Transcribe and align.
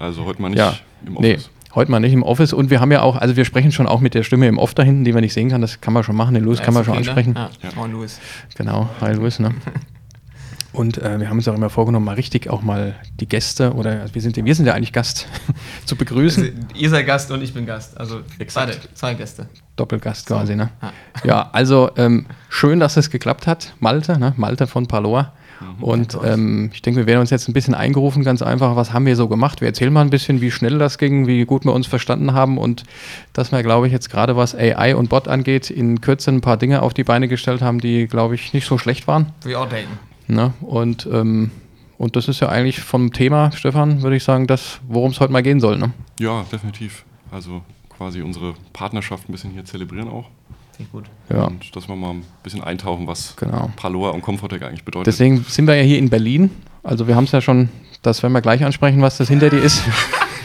Also 0.00 0.24
heute 0.24 0.40
mal 0.40 0.48
nicht 0.48 0.58
ja. 0.58 0.74
im 1.06 1.16
Office. 1.18 1.38
Nee. 1.38 1.74
Heute 1.74 1.90
mal 1.90 2.00
nicht 2.00 2.12
im 2.12 2.24
Office 2.24 2.52
und 2.52 2.70
wir 2.70 2.80
haben 2.80 2.90
ja 2.90 3.02
auch, 3.02 3.14
also 3.14 3.36
wir 3.36 3.44
sprechen 3.44 3.70
schon 3.70 3.86
auch 3.86 4.00
mit 4.00 4.14
der 4.14 4.24
Stimme 4.24 4.48
im 4.48 4.58
Off 4.58 4.74
da 4.74 4.82
hinten, 4.82 5.04
die 5.04 5.12
man 5.12 5.20
nicht 5.20 5.34
sehen 5.34 5.50
kann, 5.50 5.60
das 5.60 5.80
kann 5.80 5.92
man 5.92 6.02
schon 6.02 6.16
machen, 6.16 6.34
den 6.34 6.42
Louis 6.42 6.58
ja, 6.58 6.64
kann 6.64 6.74
man 6.74 6.84
schon 6.84 6.94
okay, 6.94 7.04
ne? 7.04 7.10
ansprechen. 7.10 7.32
Ne? 7.34 7.50
Ja. 7.62 7.68
Ja. 7.76 7.86
Louis. 7.86 8.18
Genau, 8.56 8.88
hi 9.00 9.12
Louis, 9.12 9.38
ne? 9.38 9.54
Und 10.72 10.98
äh, 10.98 11.18
wir 11.18 11.28
haben 11.28 11.36
uns 11.36 11.48
auch 11.48 11.54
immer 11.54 11.70
vorgenommen, 11.70 12.06
mal 12.06 12.14
richtig 12.14 12.48
auch 12.48 12.62
mal 12.62 12.94
die 13.18 13.26
Gäste 13.26 13.72
oder 13.74 14.00
also 14.00 14.14
wir 14.14 14.22
sind 14.22 14.36
wir 14.36 14.54
sind 14.54 14.66
ja 14.66 14.74
eigentlich 14.74 14.92
Gast 14.92 15.26
zu 15.84 15.96
begrüßen. 15.96 16.44
Also, 16.44 16.56
ihr 16.74 16.90
seid 16.90 17.06
Gast 17.06 17.30
und 17.30 17.42
ich 17.42 17.52
bin 17.52 17.66
Gast, 17.66 17.98
also 17.98 18.20
zwei, 18.46 18.70
zwei 18.94 19.14
Gäste. 19.14 19.48
Doppelgast 19.76 20.28
so. 20.28 20.34
quasi, 20.34 20.54
ne? 20.54 20.70
Ah. 20.80 20.92
Ja, 21.24 21.50
also 21.52 21.90
ähm, 21.96 22.26
schön, 22.48 22.80
dass 22.80 22.96
es 22.96 23.10
geklappt 23.10 23.46
hat, 23.46 23.74
Malte, 23.80 24.18
ne? 24.18 24.32
Malte 24.36 24.66
von 24.66 24.86
Paloa. 24.86 25.32
Mhm, 25.60 25.84
und 25.84 26.18
ähm, 26.24 26.70
ich 26.72 26.82
denke, 26.82 27.00
wir 27.00 27.06
werden 27.06 27.20
uns 27.20 27.30
jetzt 27.30 27.48
ein 27.48 27.52
bisschen 27.52 27.74
eingerufen, 27.74 28.24
ganz 28.24 28.42
einfach, 28.42 28.76
was 28.76 28.92
haben 28.92 29.06
wir 29.06 29.16
so 29.16 29.28
gemacht? 29.28 29.60
Wir 29.60 29.68
erzählen 29.68 29.92
mal 29.92 30.02
ein 30.02 30.10
bisschen, 30.10 30.40
wie 30.40 30.50
schnell 30.50 30.78
das 30.78 30.98
ging, 30.98 31.26
wie 31.26 31.44
gut 31.44 31.64
wir 31.64 31.72
uns 31.72 31.86
verstanden 31.86 32.32
haben 32.32 32.58
und 32.58 32.84
dass 33.32 33.52
wir, 33.52 33.62
glaube 33.62 33.86
ich, 33.86 33.92
jetzt 33.92 34.10
gerade 34.10 34.36
was 34.36 34.54
AI 34.54 34.96
und 34.96 35.08
Bot 35.10 35.28
angeht, 35.28 35.70
in 35.70 36.00
Kürze 36.00 36.30
ein 36.30 36.40
paar 36.40 36.56
Dinge 36.56 36.82
auf 36.82 36.94
die 36.94 37.04
Beine 37.04 37.28
gestellt 37.28 37.62
haben, 37.62 37.80
die, 37.80 38.06
glaube 38.06 38.34
ich, 38.34 38.52
nicht 38.52 38.66
so 38.66 38.78
schlecht 38.78 39.06
waren. 39.06 39.32
Wie 39.44 39.56
auch 39.56 39.68
denken. 39.68 39.98
Ne? 40.28 40.52
Und, 40.60 41.08
ähm, 41.12 41.50
und 41.98 42.16
das 42.16 42.28
ist 42.28 42.40
ja 42.40 42.48
eigentlich 42.48 42.80
vom 42.80 43.12
Thema, 43.12 43.52
Stefan, 43.52 44.02
würde 44.02 44.16
ich 44.16 44.24
sagen, 44.24 44.46
das, 44.46 44.80
worum 44.88 45.10
es 45.10 45.20
heute 45.20 45.32
mal 45.32 45.42
gehen 45.42 45.60
soll. 45.60 45.78
Ne? 45.78 45.92
Ja, 46.18 46.44
definitiv. 46.50 47.04
Also 47.30 47.62
quasi 47.96 48.22
unsere 48.22 48.54
Partnerschaft 48.72 49.28
ein 49.28 49.32
bisschen 49.32 49.50
hier 49.50 49.64
zelebrieren 49.64 50.08
auch. 50.08 50.30
Klingt 50.80 50.92
gut. 50.92 51.04
Ja. 51.28 51.44
Und 51.44 51.76
dass 51.76 51.88
wir 51.88 51.96
mal 51.96 52.10
ein 52.10 52.24
bisschen 52.42 52.64
eintauchen, 52.64 53.06
was 53.06 53.36
genau. 53.36 53.70
Paloa 53.76 54.10
und 54.10 54.22
Comfortec 54.22 54.62
eigentlich 54.62 54.84
bedeutet. 54.84 55.06
Deswegen 55.06 55.44
sind 55.46 55.66
wir 55.66 55.74
ja 55.74 55.82
hier 55.82 55.98
in 55.98 56.08
Berlin. 56.08 56.50
Also 56.82 57.06
wir 57.06 57.16
haben 57.16 57.24
es 57.24 57.32
ja 57.32 57.42
schon, 57.42 57.68
das 58.00 58.22
werden 58.22 58.32
wir 58.32 58.40
gleich 58.40 58.64
ansprechen, 58.64 59.02
was 59.02 59.18
das 59.18 59.28
hinter 59.28 59.50
dir 59.50 59.60
ist. 59.60 59.82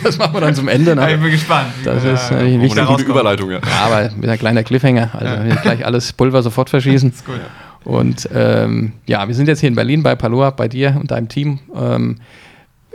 Das 0.04 0.18
machen 0.18 0.34
wir 0.34 0.42
dann 0.42 0.54
zum 0.54 0.68
Ende. 0.68 0.94
Ne? 0.94 1.16
Ich 1.16 1.22
bin 1.22 1.32
gespannt. 1.32 1.70
Das 1.86 2.04
ist 2.04 2.30
äh, 2.30 2.62
wichtig. 2.62 2.78
Eine 2.78 2.86
gute 2.86 3.04
Überleitung, 3.04 3.50
ja. 3.50 3.60
ja. 3.60 3.86
aber 3.86 4.12
mit 4.14 4.26
einer 4.26 4.38
kleinen 4.38 4.64
Cliffhanger. 4.64 5.10
Also 5.14 5.48
ja. 5.48 5.56
gleich 5.56 5.86
alles 5.86 6.12
Pulver 6.12 6.44
sofort 6.44 6.70
verschießen. 6.70 7.12
Das 7.12 7.20
ist 7.22 7.26
gut. 7.26 7.40
Und 7.86 8.30
ähm, 8.34 8.92
ja, 9.08 9.26
wir 9.26 9.34
sind 9.34 9.48
jetzt 9.48 9.62
hier 9.62 9.70
in 9.70 9.76
Berlin 9.76 10.04
bei 10.04 10.16
Paloa, 10.16 10.50
bei 10.50 10.68
dir 10.68 10.98
und 11.00 11.12
deinem 11.12 11.30
Team. 11.30 11.60
Ähm, 11.74 12.18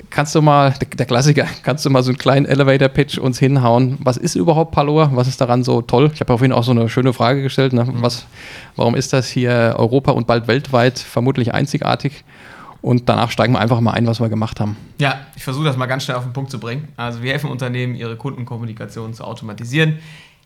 kannst 0.09 0.35
du 0.35 0.43
mal, 0.43 0.75
der, 0.99 1.07
Klassiker, 1.07 1.47
kannst 1.63 1.85
du 1.85 1.91
mal 1.91 2.03
so 2.03 2.11
einen 2.11 2.19
kleinen 2.19 2.47
Elevator-Pitch 2.47 3.19
uns 3.19 3.39
hinhauen? 3.39 3.99
Was 4.01 4.17
ist 4.17 4.35
überhaupt 4.35 4.73
Paloa? 4.73 5.11
Was 5.15 5.29
ist 5.29 5.41
daran 5.41 5.63
so 5.63 5.83
toll? 5.83 6.11
Ich 6.15 6.21
habe 6.21 6.33
vorhin 6.33 6.53
auch 6.53 6.65
so 6.65 6.71
eine 6.71 6.89
schöne 6.89 7.13
Frage 7.13 7.43
gestellt. 7.43 7.73
Ne? 7.73 7.87
Was, 7.97 8.27
warum 8.77 8.95
ist 8.95 9.13
das 9.13 9.29
hier 9.29 9.75
Europa 9.77 10.13
und 10.13 10.27
bald 10.27 10.49
weltweit 10.49 10.99
vermutlich 10.99 11.53
einzigartig? 11.53 12.25
Und 12.83 13.09
danach 13.09 13.31
steigen 13.31 13.53
wir 13.53 13.61
einfach 13.61 13.81
mal 13.81 13.93
ein, 13.93 14.07
was 14.07 14.21
wir 14.21 14.31
gemacht 14.31 14.59
haben. 14.59 14.77
Ja, 14.99 15.21
ich 15.37 15.45
versuche 15.45 15.65
das 15.65 15.77
mal 15.77 15.87
ganz 15.87 16.05
schnell 16.05 16.17
auf 16.17 16.25
den 16.25 16.33
Punkt 16.33 16.51
zu 16.51 16.59
bringen. 16.59 16.89
Also 16.97 17.23
wir 17.23 17.33
helfen 17.33 17.51
Unternehmen, 17.51 17.95
ihre 17.95 18.17
Kundenkommunikation 18.17 19.13
zu 19.13 19.25
automatisieren. 19.25 19.99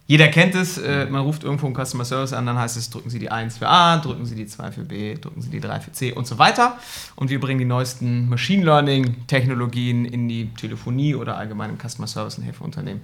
Jeder 0.06 0.28
kennt 0.28 0.55
es, 0.55 0.77
äh, 0.77 1.06
man 1.06 1.22
ruft 1.22 1.44
irgendwo 1.44 1.66
einen 1.66 1.74
Customer 1.74 2.05
Service 2.05 2.34
an, 2.34 2.44
dann 2.44 2.58
heißt 2.58 2.77
es, 2.77 2.91
drücken 2.91 3.08
Sie 3.08 3.19
die 3.19 3.30
1 3.30 3.56
für 3.56 3.69
A, 3.69 3.97
drücken 3.97 4.27
Sie 4.27 4.34
die 4.34 4.47
2 4.47 4.72
für 4.72 4.83
B, 4.83 5.14
drücken 5.14 5.41
Sie 5.41 5.48
die 5.48 5.60
3 5.60 5.80
für 5.80 5.92
C 5.92 6.12
und 6.12 6.27
so 6.27 6.36
weiter. 6.38 6.77
Und 7.16 7.30
wir 7.30 7.41
bringen 7.41 7.58
die 7.58 7.64
neuesten 7.64 8.28
Machine 8.28 8.64
Learning-Technologien 8.64 10.05
in 10.05 10.28
die 10.28 10.50
Telefonie 10.55 11.14
oder 11.14 11.38
allgemein 11.38 11.70
im 11.70 11.78
Customer 11.78 12.06
Service 12.06 12.36
und 12.36 12.44
helfen 12.44 12.64
Unternehmen, 12.64 13.00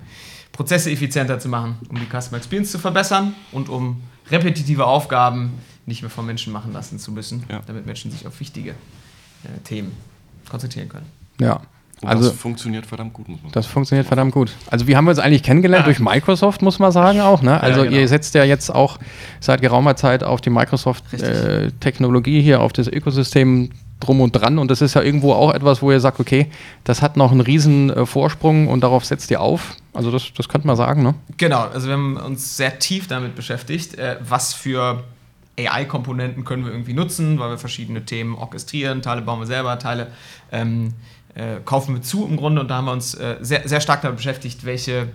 Prozesse 0.53 0.91
effizienter 0.91 1.39
zu 1.39 1.49
machen, 1.49 1.77
um 1.89 1.99
die 1.99 2.07
Customer 2.07 2.37
Experience 2.37 2.71
zu 2.71 2.79
verbessern 2.79 3.35
und 3.51 3.71
um 3.71 4.03
repetitive 4.31 4.85
Aufgaben 4.85 5.55
nicht 5.87 6.03
mehr 6.03 6.11
von 6.11 6.27
Menschen 6.27 6.53
machen 6.53 6.75
lassen 6.75 6.99
zu 6.99 7.13
müssen, 7.13 7.45
ja. 7.49 7.63
damit 7.67 7.87
Menschen 7.87 8.11
sich 8.11 8.27
auf 8.27 8.39
wichtige 8.41 8.73
äh, 8.73 9.59
Themen 9.65 9.93
konzentrieren 10.51 10.91
können. 10.91 11.07
Ja, 11.41 11.63
und 12.03 12.09
also, 12.09 12.31
das 12.31 12.39
funktioniert 12.39 12.87
verdammt 12.87 13.13
gut, 13.13 13.29
muss 13.29 13.39
man 13.39 13.51
sagen. 13.51 13.53
Das 13.53 13.67
funktioniert 13.67 14.07
verdammt 14.07 14.33
gut. 14.33 14.53
Also 14.71 14.87
wie 14.87 14.97
haben 14.97 15.05
wir 15.05 15.11
uns 15.11 15.19
eigentlich 15.19 15.43
kennengelernt? 15.43 15.83
Ja. 15.83 15.93
Durch 15.93 16.01
Microsoft, 16.01 16.63
muss 16.63 16.79
man 16.79 16.93
sagen 16.93 17.21
auch. 17.21 17.43
Ne? 17.43 17.61
Also 17.61 17.81
ja, 17.81 17.91
genau. 17.91 18.01
ihr 18.01 18.09
setzt 18.09 18.35
ja 18.35 18.45
jetzt 18.45 18.75
auch 18.75 18.99
seit 19.39 19.61
geraumer 19.61 19.97
Zeit 19.97 20.25
auf 20.25 20.41
die 20.41 20.49
Microsoft-Technologie 20.49 22.39
äh, 22.39 22.43
hier, 22.43 22.61
auf 22.63 22.73
das 22.73 22.89
Ökosystem 22.89 23.71
drum 24.01 24.23
und 24.23 24.33
dran. 24.33 24.59
Und 24.59 24.71
das 24.71 24.81
ist 24.81 24.95
ja 24.95 25.03
irgendwo 25.03 25.35
auch 25.35 25.53
etwas, 25.53 25.83
wo 25.83 25.93
ihr 25.93 26.01
sagt, 26.01 26.21
okay, 26.21 26.47
das 26.85 27.03
hat 27.03 27.19
noch 27.19 27.33
einen 27.33 27.43
riesen 27.43 27.91
äh, 27.91 28.07
Vorsprung 28.07 28.69
und 28.69 28.81
darauf 28.83 29.05
setzt 29.05 29.31
ihr 29.31 29.43
auf. 29.43 29.77
Also 29.93 30.11
das, 30.11 30.33
das 30.35 30.49
könnte 30.49 30.67
man 30.67 30.77
sagen, 30.77 31.03
ne? 31.03 31.15
Genau, 31.37 31.65
also 31.65 31.87
wir 31.87 31.95
haben 31.95 32.17
uns 32.17 32.57
sehr 32.57 32.79
tief 32.79 33.09
damit 33.09 33.35
beschäftigt, 33.35 33.99
äh, 33.99 34.17
was 34.27 34.55
für 34.55 35.05
AI-Komponenten 35.59 36.45
können 36.45 36.65
wir 36.65 36.73
irgendwie 36.73 36.95
nutzen, 36.95 37.39
weil 37.39 37.51
wir 37.51 37.59
verschiedene 37.59 38.07
Themen 38.07 38.35
orchestrieren, 38.35 39.03
Teile 39.03 39.21
bauen 39.21 39.41
wir 39.41 39.47
selber, 39.47 39.79
Teile 39.79 40.07
ähm, 40.51 40.95
äh, 41.41 41.61
kaufen 41.65 41.95
wir 41.95 42.03
zu 42.03 42.27
im 42.27 42.37
Grunde. 42.37 42.61
Und 42.61 42.69
da 42.69 42.77
haben 42.77 42.85
wir 42.85 42.93
uns 42.93 43.15
äh, 43.15 43.37
sehr, 43.41 43.67
sehr 43.67 43.81
stark 43.81 44.03
damit 44.03 44.19
beschäftigt, 44.19 44.65
welche 44.65 45.09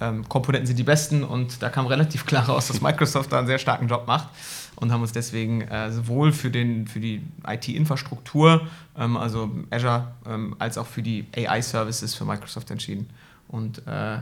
ähm, 0.00 0.28
Komponenten 0.28 0.66
sind 0.66 0.78
die 0.78 0.84
besten. 0.84 1.24
Und 1.24 1.62
da 1.62 1.68
kam 1.68 1.86
relativ 1.86 2.26
klar 2.26 2.46
raus, 2.48 2.68
dass 2.68 2.80
Microsoft 2.80 3.32
da 3.32 3.38
einen 3.38 3.48
sehr 3.48 3.58
starken 3.58 3.88
Job 3.88 4.06
macht. 4.06 4.28
Und 4.76 4.92
haben 4.92 5.00
uns 5.00 5.12
deswegen 5.12 5.62
äh, 5.62 5.90
sowohl 5.90 6.32
für, 6.32 6.50
den, 6.50 6.86
für 6.86 7.00
die 7.00 7.22
IT-Infrastruktur, 7.46 8.68
ähm, 8.96 9.16
also 9.16 9.50
Azure, 9.70 10.08
ähm, 10.28 10.54
als 10.58 10.76
auch 10.76 10.86
für 10.86 11.02
die 11.02 11.24
AI-Services 11.34 12.14
für 12.14 12.24
Microsoft 12.24 12.70
entschieden. 12.70 13.08
Und 13.48 13.82
äh, 13.86 14.16
äh, 14.16 14.20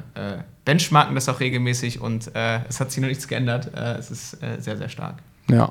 benchmarken 0.65 1.15
das 1.15 1.29
auch 1.29 1.41
regelmäßig. 1.41 2.01
Und 2.01 2.35
äh, 2.35 2.61
es 2.69 2.79
hat 2.81 2.93
sich 2.93 3.03
noch 3.03 3.09
nichts 3.09 3.27
geändert. 3.29 3.75
es 3.75 4.11
ist 4.11 4.39
sehr, 4.59 4.77
sehr 4.77 4.89
stark. 4.89 5.17
Ja, 5.51 5.71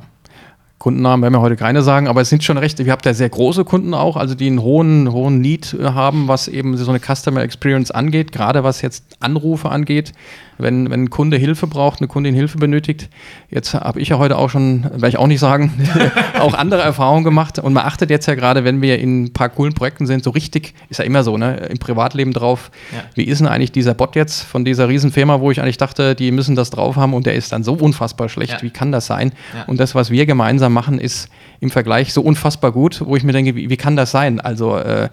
Kundennamen 0.83 1.21
werden 1.21 1.33
wir 1.33 1.39
heute 1.39 1.55
keine 1.55 1.81
sagen, 1.81 2.09
aber 2.09 2.19
es 2.19 2.29
sind 2.29 2.43
schon 2.43 2.57
recht, 2.57 2.77
ihr 2.77 2.91
habt 2.91 3.05
ja 3.05 3.13
sehr 3.13 3.29
große 3.29 3.63
Kunden 3.63 3.93
auch, 3.93 4.17
also 4.17 4.35
die 4.35 4.47
einen 4.47 4.61
hohen, 4.61 5.13
hohen 5.13 5.39
Need 5.39 5.73
äh, 5.79 5.85
haben, 5.85 6.27
was 6.27 6.49
eben 6.49 6.75
so 6.75 6.91
eine 6.91 6.99
Customer 6.99 7.41
Experience 7.41 7.89
angeht, 7.89 8.33
gerade 8.33 8.65
was 8.65 8.81
jetzt 8.81 9.05
Anrufe 9.21 9.69
angeht 9.69 10.11
wenn, 10.57 10.89
wenn 10.89 11.03
ein 11.03 11.09
Kunde 11.09 11.37
Hilfe 11.37 11.67
braucht, 11.67 11.99
eine 11.99 12.07
Kundin 12.07 12.35
Hilfe 12.35 12.57
benötigt. 12.57 13.09
Jetzt 13.49 13.73
habe 13.73 13.99
ich 13.99 14.09
ja 14.09 14.17
heute 14.17 14.37
auch 14.37 14.49
schon, 14.49 14.83
werde 14.83 15.09
ich 15.09 15.17
auch 15.17 15.27
nicht 15.27 15.39
sagen, 15.39 15.73
auch 16.39 16.53
andere 16.53 16.81
Erfahrungen 16.81 17.23
gemacht. 17.23 17.59
Und 17.59 17.73
man 17.73 17.85
achtet 17.85 18.09
jetzt 18.09 18.27
ja 18.27 18.35
gerade, 18.35 18.63
wenn 18.63 18.81
wir 18.81 18.99
in 18.99 19.25
ein 19.25 19.33
paar 19.33 19.49
coolen 19.49 19.73
Projekten 19.73 20.05
sind, 20.05 20.23
so 20.23 20.29
richtig, 20.31 20.73
ist 20.89 20.99
ja 20.99 21.05
immer 21.05 21.23
so, 21.23 21.37
ne, 21.37 21.57
im 21.69 21.77
Privatleben 21.77 22.33
drauf, 22.33 22.71
ja. 22.91 23.03
wie 23.15 23.23
ist 23.23 23.39
denn 23.39 23.47
eigentlich 23.47 23.71
dieser 23.71 23.93
Bot 23.93 24.15
jetzt 24.15 24.41
von 24.41 24.65
dieser 24.65 24.87
Riesenfirma, 24.89 25.39
wo 25.39 25.51
ich 25.51 25.61
eigentlich 25.61 25.77
dachte, 25.77 26.15
die 26.15 26.31
müssen 26.31 26.55
das 26.55 26.69
drauf 26.69 26.95
haben 26.95 27.13
und 27.13 27.25
der 27.25 27.35
ist 27.35 27.51
dann 27.51 27.63
so 27.63 27.73
unfassbar 27.73 28.29
schlecht. 28.29 28.53
Ja. 28.53 28.61
Wie 28.61 28.69
kann 28.69 28.91
das 28.91 29.05
sein? 29.05 29.33
Ja. 29.55 29.63
Und 29.65 29.79
das, 29.79 29.95
was 29.95 30.11
wir 30.11 30.25
gemeinsam 30.25 30.72
machen, 30.73 30.99
ist 30.99 31.29
im 31.59 31.69
Vergleich 31.69 32.13
so 32.13 32.21
unfassbar 32.21 32.71
gut, 32.71 33.01
wo 33.05 33.15
ich 33.15 33.23
mir 33.23 33.31
denke, 33.31 33.55
wie, 33.55 33.69
wie 33.69 33.77
kann 33.77 33.95
das 33.95 34.11
sein? 34.11 34.39
Also 34.41 34.77
äh, 34.77 35.09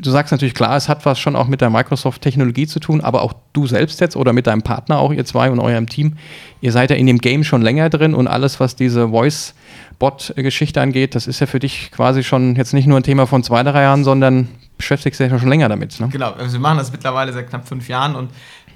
du 0.00 0.10
sagst 0.10 0.32
natürlich 0.32 0.54
klar, 0.54 0.76
es 0.76 0.88
hat 0.88 1.04
was 1.04 1.18
schon 1.18 1.36
auch 1.36 1.46
mit 1.46 1.60
der 1.60 1.70
Microsoft-Technologie 1.70 2.66
zu 2.66 2.80
tun, 2.80 3.00
aber 3.00 3.22
auch 3.22 3.34
du 3.52 3.66
selbst 3.66 4.00
jetzt 4.00 4.16
oder 4.16 4.32
mit 4.32 4.46
deinem 4.46 4.62
Partner 4.62 4.98
auch, 4.98 5.12
ihr 5.12 5.24
zwei 5.24 5.50
und 5.50 5.60
eurem 5.60 5.88
Team, 5.88 6.16
ihr 6.60 6.72
seid 6.72 6.90
ja 6.90 6.96
in 6.96 7.06
dem 7.06 7.18
Game 7.18 7.44
schon 7.44 7.62
länger 7.62 7.90
drin 7.90 8.14
und 8.14 8.28
alles, 8.28 8.60
was 8.60 8.76
diese 8.76 9.08
Voice-Bot-Geschichte 9.10 10.80
angeht, 10.80 11.14
das 11.14 11.26
ist 11.26 11.40
ja 11.40 11.46
für 11.46 11.58
dich 11.58 11.90
quasi 11.90 12.22
schon 12.22 12.56
jetzt 12.56 12.72
nicht 12.72 12.86
nur 12.86 12.98
ein 12.98 13.02
Thema 13.02 13.26
von 13.26 13.42
zwei, 13.42 13.62
drei 13.62 13.82
Jahren, 13.82 14.04
sondern 14.04 14.48
beschäftigst 14.76 15.20
dich 15.20 15.30
ja 15.30 15.38
schon 15.38 15.48
länger 15.48 15.68
damit. 15.68 16.00
Ne? 16.00 16.08
Genau, 16.08 16.32
also 16.32 16.52
wir 16.54 16.60
machen 16.60 16.78
das 16.78 16.90
mittlerweile 16.90 17.32
seit 17.32 17.50
knapp 17.50 17.68
fünf 17.68 17.88
Jahren 17.88 18.16
und 18.16 18.30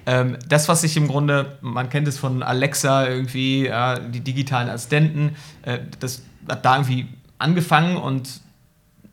ähm, 0.06 0.36
das, 0.48 0.68
was 0.68 0.82
sich 0.82 0.96
im 0.96 1.08
Grunde, 1.08 1.58
man 1.60 1.88
kennt 1.88 2.08
es 2.08 2.18
von 2.18 2.42
Alexa 2.42 3.06
irgendwie, 3.08 3.66
ja, 3.66 3.98
die 3.98 4.20
digitalen 4.20 4.68
Assistenten, 4.68 5.36
äh, 5.62 5.78
das 6.00 6.22
hat 6.48 6.64
da 6.64 6.76
irgendwie 6.76 7.08
angefangen 7.38 7.96
und 7.96 8.40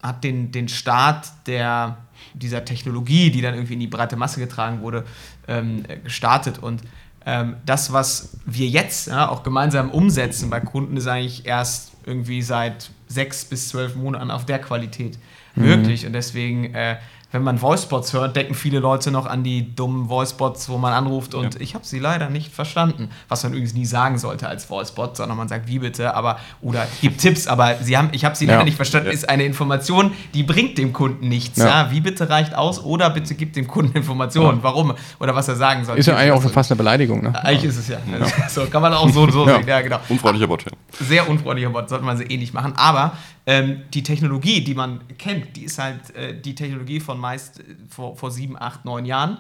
hat 0.01 0.23
den, 0.23 0.51
den 0.51 0.67
Start 0.67 1.27
der, 1.47 1.97
dieser 2.33 2.65
Technologie, 2.65 3.31
die 3.31 3.41
dann 3.41 3.53
irgendwie 3.53 3.73
in 3.73 3.79
die 3.79 3.87
breite 3.87 4.15
Masse 4.15 4.39
getragen 4.39 4.81
wurde, 4.81 5.05
ähm, 5.47 5.83
gestartet. 6.03 6.59
Und 6.59 6.81
ähm, 7.25 7.55
das, 7.65 7.93
was 7.93 8.37
wir 8.45 8.67
jetzt 8.67 9.07
ja, 9.07 9.29
auch 9.29 9.43
gemeinsam 9.43 9.91
umsetzen 9.91 10.49
bei 10.49 10.59
Kunden, 10.59 10.97
ist 10.97 11.07
eigentlich 11.07 11.45
erst 11.45 11.91
irgendwie 12.05 12.41
seit 12.41 12.89
sechs 13.07 13.45
bis 13.45 13.69
zwölf 13.69 13.95
Monaten 13.95 14.31
auf 14.31 14.45
der 14.45 14.59
Qualität 14.59 15.19
mhm. 15.55 15.65
möglich. 15.65 16.05
Und 16.05 16.13
deswegen 16.13 16.73
äh, 16.73 16.97
wenn 17.31 17.43
man 17.43 17.61
Voicebots 17.61 18.13
hört, 18.13 18.35
denken 18.35 18.53
viele 18.53 18.79
Leute 18.79 19.11
noch 19.11 19.25
an 19.25 19.43
die 19.43 19.73
dummen 19.75 20.09
Voicebots, 20.09 20.69
wo 20.69 20.77
man 20.77 20.93
anruft 20.93 21.33
und 21.33 21.55
ja. 21.55 21.61
ich 21.61 21.75
habe 21.75 21.85
sie 21.85 21.99
leider 21.99 22.29
nicht 22.29 22.53
verstanden. 22.53 23.09
Was 23.29 23.43
man 23.43 23.53
übrigens 23.53 23.73
nie 23.73 23.85
sagen 23.85 24.17
sollte 24.17 24.47
als 24.47 24.69
Voicebot, 24.69 25.15
sondern 25.15 25.37
man 25.37 25.47
sagt, 25.47 25.67
wie 25.67 25.79
bitte, 25.79 26.13
aber 26.13 26.39
oder 26.61 26.85
gibt 26.99 27.21
Tipps, 27.21 27.47
aber 27.47 27.75
sie 27.81 27.97
haben, 27.97 28.09
ich 28.11 28.25
habe 28.25 28.35
sie 28.35 28.45
ja. 28.45 28.53
leider 28.53 28.65
nicht 28.65 28.75
verstanden, 28.75 29.07
ja. 29.07 29.13
ist 29.13 29.29
eine 29.29 29.43
Information, 29.43 30.11
die 30.33 30.43
bringt 30.43 30.77
dem 30.77 30.91
Kunden 30.91 31.29
nichts. 31.29 31.57
Ja. 31.57 31.89
Wie 31.91 32.01
bitte 32.01 32.29
reicht 32.29 32.53
aus 32.53 32.83
oder 32.83 33.09
bitte 33.09 33.35
gibt 33.35 33.55
dem 33.55 33.67
Kunden 33.67 33.95
Informationen, 33.97 34.59
warum 34.61 34.93
oder 35.19 35.35
was 35.35 35.47
er 35.47 35.55
sagen 35.55 35.85
soll. 35.85 35.97
Ist 35.97 36.07
ja 36.07 36.15
eigentlich 36.15 36.31
auch 36.31 36.41
schon 36.41 36.51
fast 36.51 36.71
eine 36.71 36.77
Beleidigung. 36.77 37.23
Ne? 37.23 37.45
Eigentlich 37.45 37.65
ist 37.65 37.77
es 37.77 37.87
ja. 37.87 37.97
So 38.49 38.65
kann 38.65 38.81
man 38.81 38.93
auch 38.93 39.09
so, 39.09 39.29
so 39.29 39.45
sehen. 39.45 39.65
Ja, 39.65 39.81
genau. 39.81 39.99
Unfreundlicher 40.09 40.47
Bot. 40.47 40.65
Sehr 40.99 41.29
unfreundlicher 41.29 41.69
Bot, 41.69 41.87
sollte 41.89 42.03
man 42.03 42.17
sie 42.17 42.25
eh 42.25 42.37
nicht 42.37 42.53
machen. 42.53 42.73
Aber 42.75 43.13
ähm, 43.45 43.83
die 43.93 44.03
Technologie, 44.03 44.63
die 44.63 44.75
man 44.75 45.01
kennt, 45.17 45.55
die 45.55 45.63
ist 45.63 45.79
halt 45.79 46.15
äh, 46.15 46.39
die 46.39 46.55
Technologie 46.55 46.99
von 46.99 47.19
meist 47.19 47.59
äh, 47.59 47.63
vor, 47.89 48.15
vor 48.15 48.31
sieben, 48.31 48.57
acht, 48.57 48.85
neun 48.85 49.05
Jahren. 49.05 49.37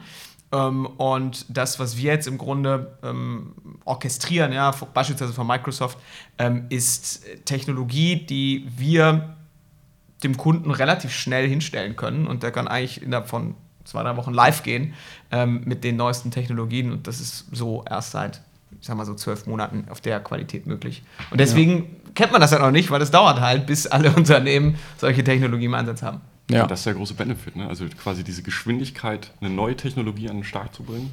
Ähm, 0.51 0.85
und 0.85 1.45
das, 1.49 1.79
was 1.79 1.97
wir 1.97 2.11
jetzt 2.13 2.27
im 2.27 2.37
Grunde 2.37 2.97
ähm, 3.03 3.53
orchestrieren, 3.85 4.51
ja, 4.53 4.71
beispielsweise 4.71 5.33
von 5.33 5.47
Microsoft, 5.47 5.97
ähm, 6.37 6.65
ist 6.69 7.25
Technologie, 7.45 8.17
die 8.25 8.67
wir 8.75 9.35
dem 10.23 10.37
Kunden 10.37 10.71
relativ 10.71 11.11
schnell 11.11 11.47
hinstellen 11.47 11.95
können. 11.95 12.27
Und 12.27 12.43
der 12.43 12.51
kann 12.51 12.67
eigentlich 12.67 13.01
innerhalb 13.01 13.27
von 13.27 13.55
zwei, 13.83 14.03
drei 14.03 14.15
Wochen 14.17 14.33
live 14.33 14.63
gehen 14.63 14.93
ähm, 15.31 15.61
mit 15.65 15.83
den 15.83 15.95
neuesten 15.95 16.31
Technologien 16.31 16.91
und 16.91 17.07
das 17.07 17.19
ist 17.19 17.47
so 17.51 17.83
erst 17.89 18.11
seit, 18.11 18.41
ich 18.79 18.87
sag 18.87 18.95
mal 18.95 19.05
so 19.05 19.15
zwölf 19.15 19.47
Monaten 19.47 19.87
auf 19.89 20.01
der 20.01 20.19
Qualität 20.19 20.65
möglich. 20.65 21.03
Und 21.29 21.39
deswegen. 21.39 21.97
Kennt 22.15 22.31
man 22.31 22.41
das 22.41 22.51
ja 22.51 22.59
noch 22.59 22.71
nicht, 22.71 22.91
weil 22.91 23.01
es 23.01 23.11
dauert 23.11 23.39
halt, 23.39 23.65
bis 23.65 23.87
alle 23.87 24.11
Unternehmen 24.15 24.75
solche 24.97 25.23
Technologien 25.23 25.71
im 25.71 25.75
Einsatz 25.75 26.01
haben. 26.01 26.21
Ja. 26.49 26.67
das 26.67 26.79
ist 26.79 26.85
der 26.85 26.95
große 26.95 27.13
Benefit, 27.13 27.55
ne? 27.55 27.67
also 27.67 27.85
quasi 28.01 28.23
diese 28.25 28.43
Geschwindigkeit, 28.43 29.31
eine 29.39 29.49
neue 29.49 29.75
Technologie 29.77 30.29
an 30.29 30.37
den 30.37 30.43
Start 30.43 30.75
zu 30.75 30.83
bringen 30.83 31.11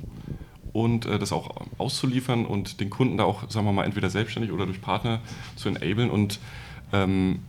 und 0.73 1.07
äh, 1.07 1.19
das 1.19 1.33
auch 1.33 1.55
auszuliefern 1.79 2.45
und 2.45 2.81
den 2.81 2.91
Kunden 2.91 3.19
da 3.19 3.25
auch, 3.25 3.49
sagen 3.49 3.65
wir 3.67 3.73
mal, 3.73 3.85
entweder 3.85 4.11
selbstständig 4.11 4.53
oder 4.53 4.67
durch 4.67 4.81
Partner 4.81 5.21
zu 5.55 5.69
enablen 5.69 6.11
und 6.11 6.41
ähm, 6.93 7.41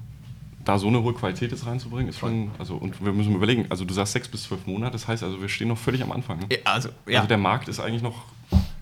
da 0.65 0.77
so 0.77 0.87
eine 0.87 1.01
hohe 1.01 1.13
Qualität 1.13 1.51
jetzt 1.51 1.65
reinzubringen, 1.65 2.09
ist 2.09 2.19
schon, 2.19 2.51
also 2.59 2.75
und 2.75 3.03
wir 3.03 3.11
müssen 3.11 3.33
überlegen, 3.33 3.65
also 3.69 3.85
du 3.85 3.93
sagst 3.93 4.13
sechs 4.13 4.27
bis 4.27 4.43
zwölf 4.43 4.67
Monate, 4.67 4.91
das 4.91 5.07
heißt 5.07 5.23
also, 5.23 5.41
wir 5.41 5.49
stehen 5.49 5.69
noch 5.69 5.77
völlig 5.77 6.03
am 6.03 6.11
Anfang. 6.11 6.39
Ne? 6.39 6.45
Ja, 6.51 6.57
also, 6.65 6.89
ja. 7.07 7.19
also 7.19 7.27
der 7.27 7.37
Markt 7.37 7.69
ist 7.69 7.79
eigentlich 7.79 8.03
noch 8.03 8.25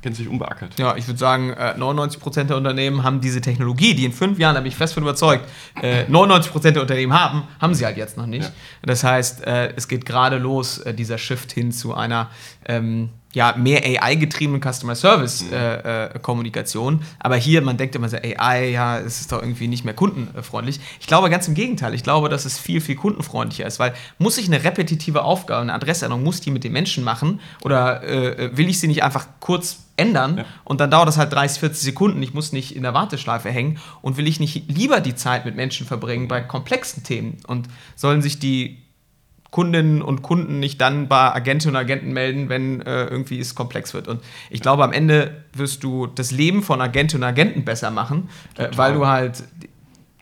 gänzlich 0.01 0.27
unbeackert. 0.27 0.77
Ja, 0.79 0.95
ich 0.95 1.07
würde 1.07 1.19
sagen, 1.19 1.53
99% 1.53 2.41
äh, 2.41 2.45
der 2.45 2.57
Unternehmen 2.57 3.03
haben 3.03 3.21
diese 3.21 3.41
Technologie, 3.41 3.93
die 3.93 4.05
in 4.05 4.13
fünf 4.13 4.39
Jahren, 4.39 4.55
da 4.55 4.61
bin 4.61 4.69
ich 4.69 4.75
fest 4.75 4.93
von 4.93 5.03
überzeugt, 5.03 5.45
99% 5.81 6.67
äh, 6.67 6.71
der 6.71 6.81
Unternehmen 6.81 7.13
haben, 7.13 7.43
haben 7.59 7.73
sie 7.73 7.85
halt 7.85 7.97
jetzt 7.97 8.17
noch 8.17 8.27
nicht. 8.27 8.45
Ja. 8.45 8.51
Das 8.83 9.03
heißt, 9.03 9.45
äh, 9.45 9.73
es 9.75 9.87
geht 9.87 10.05
gerade 10.05 10.37
los, 10.37 10.83
dieser 10.97 11.17
Shift 11.17 11.51
hin 11.51 11.71
zu 11.71 11.93
einer 11.93 12.29
ähm, 12.65 13.09
ja, 13.37 13.53
mehr 13.55 13.83
AI-getriebenen 13.85 14.59
Customer 14.59 14.95
Service-Kommunikation. 14.95 16.95
Mhm. 16.95 17.01
Äh, 17.01 17.03
äh, 17.03 17.19
aber 17.19 17.35
hier, 17.35 17.61
man 17.61 17.77
denkt 17.77 17.95
immer 17.95 18.09
so, 18.09 18.17
AI, 18.17 18.71
ja, 18.71 18.97
es 18.97 19.21
ist 19.21 19.31
doch 19.31 19.43
irgendwie 19.43 19.67
nicht 19.67 19.85
mehr 19.85 19.93
kundenfreundlich. 19.93 20.79
Ich 20.99 21.05
glaube 21.05 21.29
ganz 21.29 21.47
im 21.47 21.53
Gegenteil. 21.53 21.93
Ich 21.93 22.01
glaube, 22.01 22.29
dass 22.29 22.45
es 22.45 22.57
viel, 22.57 22.81
viel 22.81 22.95
kundenfreundlicher 22.95 23.67
ist, 23.67 23.77
weil 23.77 23.93
muss 24.17 24.39
ich 24.39 24.47
eine 24.47 24.63
repetitive 24.63 25.21
Aufgabe, 25.21 25.61
eine 25.61 25.75
Adressänderung, 25.75 26.23
muss 26.23 26.41
die 26.41 26.49
mit 26.49 26.63
den 26.63 26.71
Menschen 26.71 27.03
machen 27.03 27.39
oder 27.63 28.01
äh, 28.01 28.57
will 28.57 28.69
ich 28.69 28.79
sie 28.79 28.87
nicht 28.87 29.03
einfach 29.03 29.27
kurz 29.39 29.83
ändern 29.97 30.39
ja. 30.39 30.45
und 30.63 30.81
dann 30.81 30.89
dauert 30.89 31.07
das 31.07 31.17
halt 31.17 31.31
30, 31.31 31.59
40 31.59 31.83
Sekunden. 31.83 32.23
Ich 32.23 32.33
muss 32.33 32.53
nicht 32.53 32.75
in 32.75 32.81
der 32.81 32.95
Warteschleife 32.95 33.51
hängen 33.51 33.77
und 34.01 34.17
will 34.17 34.25
ich 34.25 34.39
nicht 34.39 34.67
lieber 34.67 34.99
die 34.99 35.13
Zeit 35.13 35.45
mit 35.45 35.55
Menschen 35.55 35.85
verbringen 35.85 36.27
bei 36.27 36.41
komplexen 36.41 37.03
Themen 37.03 37.37
und 37.45 37.67
sollen 37.95 38.23
sich 38.23 38.39
die 38.39 38.86
Kundinnen 39.51 40.01
und 40.01 40.21
Kunden 40.21 40.59
nicht 40.59 40.81
dann 40.81 41.07
bei 41.07 41.33
Agentinnen 41.33 41.75
und 41.75 41.81
Agenten 41.81 42.11
melden, 42.11 42.49
wenn 42.49 42.81
äh, 42.81 43.05
irgendwie 43.05 43.39
es 43.39 43.55
komplex 43.55 43.93
wird. 43.93 44.07
Und 44.07 44.21
ich 44.49 44.61
glaube, 44.61 44.83
am 44.83 44.91
Ende 44.91 45.43
wirst 45.53 45.83
du 45.83 46.07
das 46.07 46.31
Leben 46.31 46.63
von 46.63 46.81
Agentinnen 46.81 47.23
und 47.23 47.29
Agenten 47.29 47.63
besser 47.63 47.91
machen, 47.91 48.29
äh, 48.57 48.67
weil 48.75 48.93
du 48.93 49.07
halt 49.07 49.43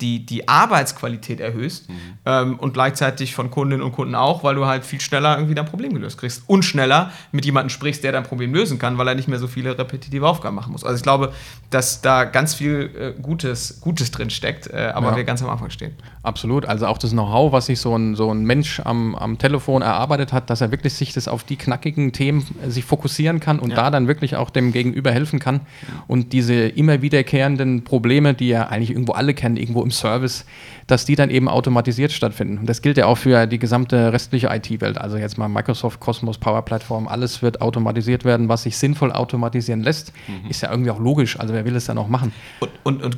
die, 0.02 0.26
die 0.26 0.48
Arbeitsqualität 0.48 1.40
erhöhst 1.40 1.90
mhm. 1.90 1.96
ähm, 2.26 2.60
und 2.60 2.74
gleichzeitig 2.74 3.34
von 3.34 3.50
Kundinnen 3.50 3.82
und 3.82 3.94
Kunden 3.94 4.14
auch, 4.14 4.44
weil 4.44 4.56
du 4.56 4.66
halt 4.66 4.84
viel 4.84 5.00
schneller 5.00 5.36
irgendwie 5.38 5.56
dein 5.56 5.66
Problem 5.66 5.94
gelöst 5.94 6.18
kriegst 6.18 6.44
und 6.48 6.64
schneller 6.64 7.12
mit 7.32 7.46
jemandem 7.46 7.70
sprichst, 7.70 8.04
der 8.04 8.12
dein 8.12 8.24
Problem 8.24 8.54
lösen 8.54 8.78
kann, 8.78 8.98
weil 8.98 9.08
er 9.08 9.16
nicht 9.16 9.30
mehr 9.30 9.40
so 9.40 9.48
viele 9.48 9.78
repetitive 9.78 10.28
Aufgaben 10.28 10.56
machen 10.56 10.74
muss. 10.74 10.84
Also 10.84 10.98
ich 10.98 11.04
glaube, 11.04 11.32
dass 11.70 12.02
da 12.02 12.26
ganz 12.26 12.54
viel 12.56 12.92
äh, 13.18 13.22
Gutes, 13.22 13.80
Gutes 13.80 14.12
drin 14.12 14.30
steckt, 14.30 14.68
äh, 14.68 14.92
aber 14.94 15.12
ja. 15.12 15.16
wir 15.18 15.24
ganz 15.24 15.42
am 15.42 15.50
Anfang 15.50 15.70
stehen. 15.70 15.94
Absolut. 16.24 16.66
Also 16.66 16.88
auch 16.88 16.98
das 16.98 17.12
Know-how, 17.12 17.54
was 17.54 17.68
sich 17.68 17.80
so 17.80 17.96
ein, 17.98 18.16
so 18.16 18.34
ein 18.34 18.44
Mensch 18.44 18.82
am, 18.82 19.16
am 19.16 19.38
Telefon 19.38 19.82
erarbeitet 19.82 20.34
hat, 20.34 20.50
dass 20.50 20.60
er 20.60 20.72
wirklich 20.72 20.94
sich 20.94 21.14
das 21.14 21.30
auf 21.30 21.46
die 21.46 21.56
knackigen 21.56 22.12
Themen 22.12 22.46
äh, 22.66 22.70
sich 22.70 22.84
fokussieren 22.84 23.40
kann 23.40 23.60
und 23.60 23.70
ja. 23.70 23.76
da 23.78 23.92
dann 23.92 24.10
wirklich 24.10 24.36
auch 24.36 24.50
dem 24.50 24.74
Gegenüber 24.74 25.12
helfen 25.12 25.40
kann 25.40 25.62
und 26.08 26.34
diese 26.34 26.54
immer 26.54 27.02
wiederkehrenden 27.02 27.86
Probleme, 27.86 28.34
die 28.34 28.50
ja 28.50 28.68
eigentlich 28.68 28.90
irgendwo 28.90 29.14
alle 29.14 29.34
kennen, 29.34 29.56
irgendwo 29.56 29.85
im 29.86 29.92
Service, 29.92 30.46
dass 30.88 31.06
die 31.06 31.16
dann 31.16 31.30
eben 31.30 31.48
automatisiert 31.48 32.12
stattfinden. 32.12 32.58
Und 32.58 32.68
das 32.68 32.82
gilt 32.82 32.98
ja 32.98 33.06
auch 33.06 33.18
für 33.18 33.48
die 33.48 33.60
gesamte 33.60 34.12
restliche 34.12 34.50
IT-Welt. 34.52 34.98
Also 34.98 35.18
jetzt 35.18 35.38
mal 35.38 35.48
Microsoft, 35.48 36.00
Cosmos, 36.00 36.38
Power 36.38 36.64
Platform, 36.64 37.08
alles 37.08 37.42
wird 37.42 37.62
automatisiert 37.62 38.26
werden, 38.26 38.50
was 38.50 38.64
sich 38.64 38.78
sinnvoll 38.78 39.12
automatisieren 39.12 39.82
lässt. 39.82 40.12
Mhm. 40.28 40.50
Ist 40.50 40.62
ja 40.62 40.72
irgendwie 40.72 40.92
auch 40.92 41.00
logisch. 41.00 41.40
Also 41.40 41.54
wer 41.54 41.64
will 41.64 41.76
es 41.76 41.86
dann 41.86 41.98
auch 41.98 42.10
machen? 42.10 42.34
Und, 42.60 42.72
und, 42.84 43.04
und 43.04 43.18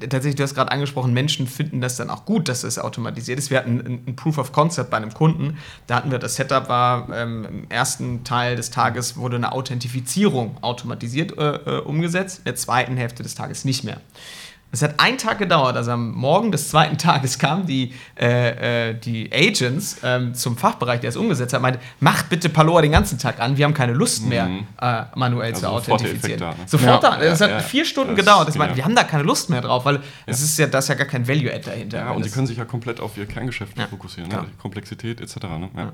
tatsächlich, 0.00 0.34
du 0.34 0.42
hast 0.42 0.54
gerade 0.54 0.72
angesprochen, 0.72 1.12
Menschen 1.12 1.46
finden 1.46 1.80
das 1.80 1.96
dann 1.96 2.10
auch 2.10 2.24
gut, 2.24 2.48
dass 2.48 2.64
es 2.64 2.78
automatisiert 2.78 3.38
ist. 3.38 3.50
Wir 3.50 3.58
hatten 3.58 4.02
ein, 4.06 4.16
Proof 4.16 4.38
of 4.38 4.52
Concept 4.52 4.90
bei 4.90 4.96
einem 4.96 5.14
Kunden. 5.14 5.58
Da 5.86 5.96
hatten 5.96 6.10
wir 6.10 6.18
das 6.18 6.36
Setup 6.36 6.68
war 6.68 7.08
ähm, 7.12 7.46
im 7.48 7.70
ersten 7.70 8.24
Teil 8.24 8.56
des 8.56 8.70
Tages 8.70 9.16
wurde 9.16 9.36
eine 9.36 9.52
Authentifizierung 9.52 10.56
automatisiert 10.62 11.36
äh, 11.38 11.56
äh 11.56 11.80
umgesetzt, 11.80 12.38
in 12.38 12.44
der 12.44 12.56
zweiten 12.56 12.96
Hälfte 12.96 13.22
des 13.22 13.34
Tages 13.34 13.64
nicht 13.64 13.84
mehr. 13.84 14.00
Es 14.76 14.82
hat 14.82 15.00
einen 15.00 15.16
Tag 15.16 15.38
gedauert, 15.38 15.74
also 15.74 15.92
am 15.92 16.12
Morgen 16.12 16.52
des 16.52 16.68
zweiten 16.68 16.98
Tages 16.98 17.38
kamen 17.38 17.66
die, 17.66 17.94
äh, 18.20 18.90
äh, 18.90 18.94
die 18.94 19.30
Agents 19.32 19.96
ähm, 20.02 20.34
zum 20.34 20.58
Fachbereich, 20.58 21.00
der 21.00 21.08
es 21.08 21.16
umgesetzt 21.16 21.54
hat, 21.54 21.62
meinte, 21.62 21.80
macht 21.98 22.28
bitte 22.28 22.50
Paloa 22.50 22.82
den 22.82 22.92
ganzen 22.92 23.18
Tag 23.18 23.40
an, 23.40 23.56
wir 23.56 23.64
haben 23.64 23.72
keine 23.72 23.94
Lust 23.94 24.26
mehr, 24.26 24.46
mhm. 24.46 24.66
äh, 24.78 25.04
manuell 25.14 25.54
also 25.54 25.80
zu 25.80 25.92
authentifizieren. 25.92 26.40
Da, 26.40 26.50
ne? 26.50 26.56
Sofort 26.66 27.02
ja. 27.02 27.16
da, 27.16 27.22
es 27.22 27.40
hat 27.40 27.50
ja, 27.50 27.60
vier 27.60 27.86
Stunden 27.86 28.14
gedauert. 28.16 28.48
Das 28.48 28.56
meinte, 28.56 28.76
wir 28.76 28.84
haben 28.84 28.94
da 28.94 29.04
keine 29.04 29.22
Lust 29.22 29.48
mehr 29.48 29.62
drauf, 29.62 29.86
weil 29.86 30.00
es 30.26 30.42
ist 30.42 30.58
ja, 30.58 30.66
da 30.66 30.78
ist 30.78 30.88
ja 30.88 30.94
gar 30.94 31.06
kein 31.06 31.26
Value-Add 31.26 31.70
dahinter. 31.70 31.98
Ja, 31.98 32.10
und 32.10 32.22
sie 32.22 32.30
können 32.30 32.46
sich 32.46 32.58
ja 32.58 32.66
komplett 32.66 33.00
auf 33.00 33.16
ihr 33.16 33.24
Kerngeschäft 33.24 33.72
fokussieren, 33.88 34.30
ne? 34.30 34.44
Komplexität 34.58 35.22
etc. 35.22 35.36
Ne? 35.74 35.92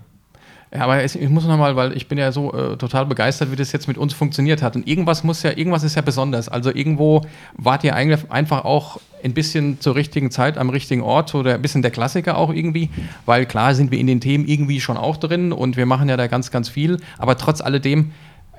Ja, 0.75 0.85
aber 0.85 1.05
ich 1.05 1.29
muss 1.29 1.45
noch 1.45 1.59
mal, 1.59 1.77
weil 1.77 1.95
ich 1.95 2.09
bin 2.09 2.17
ja 2.17 2.33
so 2.33 2.53
äh, 2.55 2.79
total 2.79 3.05
begeistert, 3.05 3.53
wie 3.53 3.57
das 3.57 3.73
jetzt 3.73 3.89
mit 3.89 3.99
uns 3.99 4.15
funktioniert 4.15 4.63
hat. 4.63 4.75
Und 4.75 4.89
irgendwas 4.89 5.23
muss 5.23 5.43
ja, 5.43 5.51
irgendwas 5.51 5.83
ist 5.83 5.97
ja 5.97 6.03
besonders. 6.03 6.49
Also 6.49 6.75
irgendwo 6.75 7.21
wart 7.55 7.85
ihr 7.85 7.95
einfach 7.95 8.65
auch 8.65 8.99
ein 9.23 9.35
bisschen 9.35 9.81
zur 9.81 9.95
richtigen 9.97 10.31
Zeit 10.31 10.57
am 10.57 10.71
richtigen 10.71 11.03
Ort 11.03 11.35
oder 11.35 11.55
ein 11.55 11.63
bisschen 11.63 11.83
der 11.83 11.91
Klassiker 11.91 12.39
auch 12.39 12.53
irgendwie, 12.53 12.89
weil 13.27 13.45
klar 13.45 13.75
sind 13.75 13.91
wir 13.91 13.99
in 13.99 14.07
den 14.07 14.21
Themen 14.21 14.47
irgendwie 14.47 14.81
schon 14.81 14.97
auch 14.97 15.19
drin 15.19 15.53
und 15.53 15.77
wir 15.77 15.85
machen 15.85 16.09
ja 16.09 16.17
da 16.17 16.27
ganz, 16.27 16.51
ganz 16.51 16.71
viel. 16.71 16.99
Aber 17.19 17.37
trotz 17.37 17.61
alledem 17.61 18.13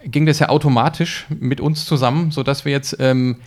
ging 0.05 0.27
das 0.27 0.37
ja 0.37 0.49
automatisch 0.49 1.25
mit 1.39 1.61
uns 1.61 1.85
zusammen, 1.85 2.29
sodass 2.29 2.63
wir 2.63 2.71
jetzt 2.71 2.97
ähm, 2.99 3.37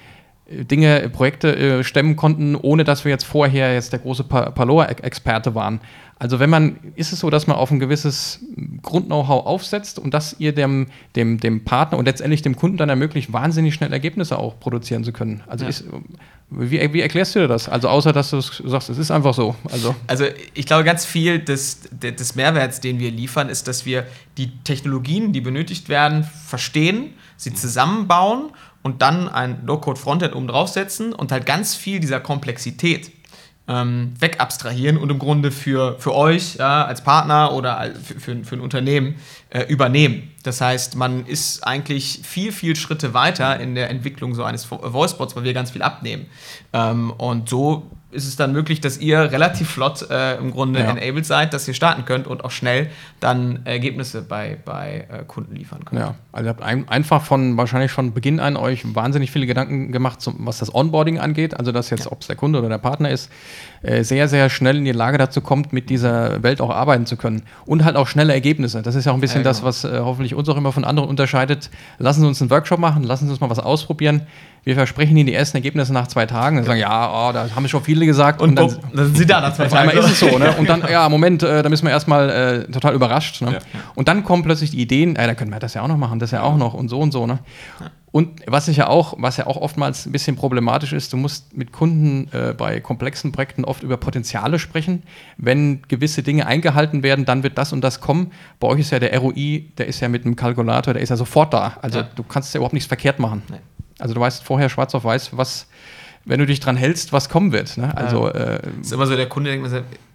Dinge, 0.48 1.08
Projekte 1.10 1.56
äh, 1.56 1.84
stemmen 1.84 2.14
konnten, 2.14 2.54
ohne 2.54 2.84
dass 2.84 3.04
wir 3.04 3.10
jetzt 3.10 3.24
vorher 3.24 3.74
jetzt 3.74 3.92
der 3.92 3.98
große 3.98 4.24
pa 4.24 4.50
Paloa-Experte 4.50 5.54
waren. 5.54 5.80
Also 6.18 6.38
wenn 6.38 6.48
man, 6.48 6.78
ist 6.94 7.12
es 7.12 7.20
so, 7.20 7.28
dass 7.28 7.46
man 7.46 7.56
auf 7.56 7.70
ein 7.70 7.78
gewisses 7.78 8.40
Grund-Know-how 8.80 9.44
aufsetzt 9.44 9.98
und 9.98 10.14
dass 10.14 10.36
ihr 10.38 10.54
dem, 10.54 10.86
dem, 11.14 11.38
dem 11.40 11.64
Partner 11.64 11.98
und 11.98 12.06
letztendlich 12.06 12.40
dem 12.40 12.56
Kunden 12.56 12.78
dann 12.78 12.88
ermöglicht, 12.88 13.34
wahnsinnig 13.34 13.74
schnell 13.74 13.92
Ergebnisse 13.92 14.38
auch 14.38 14.58
produzieren 14.58 15.04
zu 15.04 15.12
können. 15.12 15.42
Also 15.46 15.64
ja. 15.64 15.68
ist, 15.68 15.84
wie, 16.48 16.92
wie, 16.92 17.00
erklärst 17.02 17.34
du 17.34 17.40
dir 17.40 17.48
das? 17.48 17.68
Also 17.68 17.88
außer, 17.88 18.14
dass 18.14 18.30
du 18.30 18.40
sagst, 18.40 18.88
es 18.88 18.96
ist 18.96 19.10
einfach 19.10 19.34
so. 19.34 19.56
Also, 19.70 19.94
also 20.06 20.24
ich 20.54 20.64
glaube, 20.64 20.84
ganz 20.84 21.04
viel 21.04 21.40
des, 21.40 21.80
des 21.90 22.34
Mehrwerts, 22.34 22.80
den 22.80 22.98
wir 22.98 23.10
liefern, 23.10 23.50
ist, 23.50 23.68
dass 23.68 23.84
wir 23.84 24.06
die 24.38 24.56
Technologien, 24.64 25.32
die 25.34 25.42
benötigt 25.42 25.90
werden, 25.90 26.24
verstehen, 26.24 27.10
sie 27.36 27.52
zusammenbauen 27.52 28.52
und 28.86 29.02
dann 29.02 29.28
ein 29.28 29.66
Low-Code-Frontend 29.66 30.32
oben 30.36 30.46
draufsetzen 30.46 31.12
und 31.12 31.32
halt 31.32 31.44
ganz 31.44 31.74
viel 31.74 31.98
dieser 31.98 32.20
Komplexität 32.20 33.10
ähm, 33.66 34.14
wegabstrahieren 34.20 34.96
und 34.96 35.10
im 35.10 35.18
Grunde 35.18 35.50
für, 35.50 35.96
für 35.98 36.14
euch 36.14 36.54
ja, 36.54 36.84
als 36.84 37.02
Partner 37.02 37.52
oder 37.52 37.92
für, 38.00 38.20
für, 38.20 38.44
für 38.44 38.54
ein 38.54 38.60
Unternehmen 38.60 39.16
äh, 39.50 39.62
übernehmen. 39.62 40.30
Das 40.44 40.60
heißt, 40.60 40.94
man 40.94 41.26
ist 41.26 41.66
eigentlich 41.66 42.20
viel, 42.22 42.52
viel 42.52 42.76
Schritte 42.76 43.12
weiter 43.12 43.58
in 43.58 43.74
der 43.74 43.90
Entwicklung 43.90 44.36
so 44.36 44.44
eines 44.44 44.70
Voicebots, 44.70 45.34
weil 45.34 45.42
wir 45.42 45.52
ganz 45.52 45.72
viel 45.72 45.82
abnehmen. 45.82 46.26
Ähm, 46.72 47.10
und 47.10 47.48
so 47.48 47.90
ist 48.12 48.28
es 48.28 48.36
dann 48.36 48.52
möglich, 48.52 48.80
dass 48.80 48.98
ihr 48.98 49.18
relativ 49.32 49.68
flott 49.68 50.08
äh, 50.10 50.36
im 50.36 50.52
Grunde 50.52 50.78
ja. 50.80 50.90
enabled 50.90 51.26
seid, 51.26 51.52
dass 51.52 51.66
ihr 51.66 51.74
starten 51.74 52.04
könnt 52.04 52.28
und 52.28 52.44
auch 52.44 52.52
schnell 52.52 52.88
dann 53.18 53.60
Ergebnisse 53.64 54.22
bei, 54.22 54.56
bei 54.64 55.06
äh, 55.10 55.24
Kunden 55.24 55.56
liefern 55.56 55.84
könnt. 55.84 56.00
Ja, 56.00 56.14
also 56.30 56.46
ihr 56.46 56.50
habt 56.50 56.62
ein, 56.62 56.88
einfach 56.88 57.22
von 57.22 57.56
wahrscheinlich 57.56 57.90
von 57.90 58.14
Beginn 58.14 58.38
an 58.38 58.56
euch 58.56 58.94
wahnsinnig 58.94 59.32
viele 59.32 59.46
Gedanken 59.46 59.90
gemacht, 59.90 60.20
zum, 60.20 60.36
was 60.38 60.58
das 60.58 60.72
Onboarding 60.72 61.18
angeht. 61.18 61.58
Also 61.58 61.72
dass 61.72 61.90
jetzt, 61.90 62.04
ja. 62.04 62.12
ob 62.12 62.20
es 62.20 62.28
der 62.28 62.36
Kunde 62.36 62.60
oder 62.60 62.68
der 62.68 62.78
Partner 62.78 63.10
ist, 63.10 63.30
äh, 63.82 64.04
sehr, 64.04 64.28
sehr 64.28 64.50
schnell 64.50 64.76
in 64.76 64.84
die 64.84 64.92
Lage 64.92 65.18
dazu 65.18 65.40
kommt, 65.40 65.72
mit 65.72 65.90
dieser 65.90 66.42
Welt 66.44 66.60
auch 66.60 66.70
arbeiten 66.70 67.06
zu 67.06 67.16
können. 67.16 67.42
Und 67.64 67.84
halt 67.84 67.96
auch 67.96 68.06
schnelle 68.06 68.32
Ergebnisse. 68.32 68.82
Das 68.82 68.94
ist 68.94 69.04
ja 69.04 69.12
auch 69.12 69.16
ein 69.16 69.20
bisschen 69.20 69.42
genau. 69.42 69.50
das, 69.50 69.64
was 69.64 69.84
äh, 69.84 69.98
hoffentlich 69.98 70.34
uns 70.34 70.48
auch 70.48 70.56
immer 70.56 70.70
von 70.70 70.84
anderen 70.84 71.08
unterscheidet. 71.08 71.70
Lassen 71.98 72.20
Sie 72.20 72.26
uns 72.26 72.40
einen 72.40 72.50
Workshop 72.50 72.78
machen, 72.78 73.02
lassen 73.02 73.26
Sie 73.26 73.32
uns 73.32 73.40
mal 73.40 73.50
was 73.50 73.58
ausprobieren 73.58 74.22
wir 74.66 74.74
versprechen 74.74 75.16
Ihnen 75.16 75.28
die 75.28 75.32
ersten 75.32 75.56
Ergebnisse 75.56 75.92
nach 75.92 76.08
zwei 76.08 76.26
Tagen. 76.26 76.56
Dann 76.56 76.64
sagen, 76.64 76.80
ja, 76.80 77.28
oh, 77.28 77.32
da 77.32 77.48
haben 77.54 77.68
schon 77.68 77.84
viele 77.84 78.04
gesagt. 78.04 78.42
Und, 78.42 78.48
und 78.48 78.56
dann, 78.56 78.78
dann, 78.92 79.04
sind 79.06 79.16
Sie 79.16 79.24
da 79.24 79.40
nach 79.40 79.54
zwei 79.54 79.68
Tagen. 79.68 79.90
Einmal 79.90 80.04
ist 80.04 80.10
es 80.10 80.18
so, 80.18 80.38
ne? 80.38 80.52
Und 80.58 80.68
dann, 80.68 80.82
ja, 80.90 81.08
Moment, 81.08 81.44
äh, 81.44 81.62
da 81.62 81.68
müssen 81.68 81.86
wir 81.86 81.92
erstmal 81.92 82.30
äh, 82.30 82.72
total 82.72 82.92
überrascht. 82.92 83.42
Ne? 83.42 83.52
Ja. 83.52 83.58
Und 83.94 84.08
dann 84.08 84.24
kommen 84.24 84.42
plötzlich 84.42 84.72
die 84.72 84.80
Ideen, 84.80 85.14
äh, 85.14 85.24
da 85.24 85.36
können 85.36 85.52
wir 85.52 85.60
das 85.60 85.74
ja 85.74 85.82
auch 85.82 85.88
noch 85.88 85.96
machen, 85.96 86.18
das 86.18 86.32
ja 86.32 86.42
auch 86.42 86.56
noch 86.56 86.74
und 86.74 86.88
so 86.88 86.98
und 86.98 87.12
so. 87.12 87.28
Ne? 87.28 87.38
Und 88.10 88.40
was 88.48 88.66
ich 88.66 88.78
ja 88.78 88.88
auch, 88.88 89.14
was 89.18 89.36
ja 89.36 89.46
auch 89.46 89.56
oftmals 89.56 90.04
ein 90.04 90.10
bisschen 90.10 90.34
problematisch 90.34 90.92
ist, 90.92 91.12
du 91.12 91.16
musst 91.16 91.56
mit 91.56 91.70
Kunden 91.70 92.28
äh, 92.32 92.52
bei 92.52 92.80
komplexen 92.80 93.30
Projekten 93.30 93.64
oft 93.64 93.84
über 93.84 93.98
Potenziale 93.98 94.58
sprechen. 94.58 95.04
Wenn 95.36 95.82
gewisse 95.86 96.24
Dinge 96.24 96.44
eingehalten 96.44 97.04
werden, 97.04 97.24
dann 97.24 97.44
wird 97.44 97.56
das 97.56 97.72
und 97.72 97.82
das 97.82 98.00
kommen. 98.00 98.32
Bei 98.58 98.66
euch 98.66 98.80
ist 98.80 98.90
ja 98.90 98.98
der 98.98 99.16
ROI, 99.16 99.70
der 99.78 99.86
ist 99.86 100.00
ja 100.00 100.08
mit 100.08 100.24
einem 100.24 100.34
Kalkulator, 100.34 100.92
der 100.94 101.04
ist 101.04 101.10
ja 101.10 101.16
sofort 101.16 101.54
da. 101.54 101.76
Also 101.82 102.00
ja. 102.00 102.08
du 102.16 102.24
kannst 102.24 102.52
ja 102.52 102.58
überhaupt 102.58 102.74
nichts 102.74 102.88
verkehrt 102.88 103.20
machen. 103.20 103.44
Nee. 103.48 103.58
Also 103.98 104.14
du 104.14 104.20
weißt 104.20 104.44
vorher 104.44 104.68
schwarz 104.68 104.94
auf 104.94 105.04
weiß, 105.04 105.36
was, 105.36 105.66
wenn 106.24 106.38
du 106.38 106.46
dich 106.46 106.60
dran 106.60 106.76
hältst, 106.76 107.12
was 107.12 107.28
kommen 107.28 107.52
wird. 107.52 107.76
Ne? 107.76 107.96
Also, 107.96 108.28
äh, 108.28 108.60
ist 108.80 108.92
immer 108.92 109.06
so, 109.06 109.16
der 109.16 109.28
Kunde 109.28 109.50
denkt, 109.50 109.66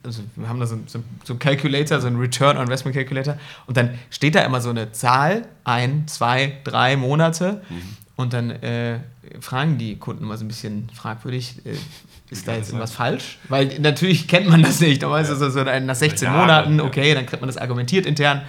also 0.03 0.21
wir 0.35 0.49
haben 0.49 0.59
da 0.59 0.65
so, 0.65 0.77
so, 0.85 0.99
so 1.23 1.33
einen 1.33 1.39
Calculator, 1.39 1.99
so 1.99 2.07
einen 2.07 2.17
Return 2.17 2.57
on 2.57 2.63
Investment 2.63 2.95
Calculator 2.95 3.37
und 3.67 3.77
dann 3.77 3.97
steht 4.09 4.35
da 4.35 4.41
immer 4.41 4.61
so 4.61 4.69
eine 4.69 4.91
Zahl, 4.91 5.47
ein, 5.63 6.07
zwei, 6.07 6.57
drei 6.63 6.95
Monate 6.95 7.61
mhm. 7.69 7.81
und 8.15 8.33
dann 8.33 8.51
äh, 8.51 8.99
fragen 9.39 9.77
die 9.77 9.97
Kunden 9.97 10.23
immer 10.23 10.37
so 10.37 10.45
ein 10.45 10.47
bisschen 10.47 10.89
fragwürdig, 10.93 11.65
äh, 11.65 11.75
ist 12.29 12.47
da 12.47 12.55
jetzt 12.55 12.69
irgendwas 12.69 12.93
falsch? 12.93 13.39
Weil 13.49 13.79
natürlich 13.79 14.27
kennt 14.27 14.47
man 14.47 14.63
das 14.63 14.79
nicht. 14.79 15.03
Da 15.03 15.17
ja. 15.17 15.23
so, 15.25 15.49
so 15.49 15.63
nach 15.63 15.95
16 15.95 16.27
ja, 16.27 16.37
Monaten, 16.37 16.79
okay, 16.79 17.13
dann 17.13 17.25
kriegt 17.25 17.41
man 17.41 17.49
das 17.49 17.57
argumentiert 17.57 18.05
intern. 18.05 18.43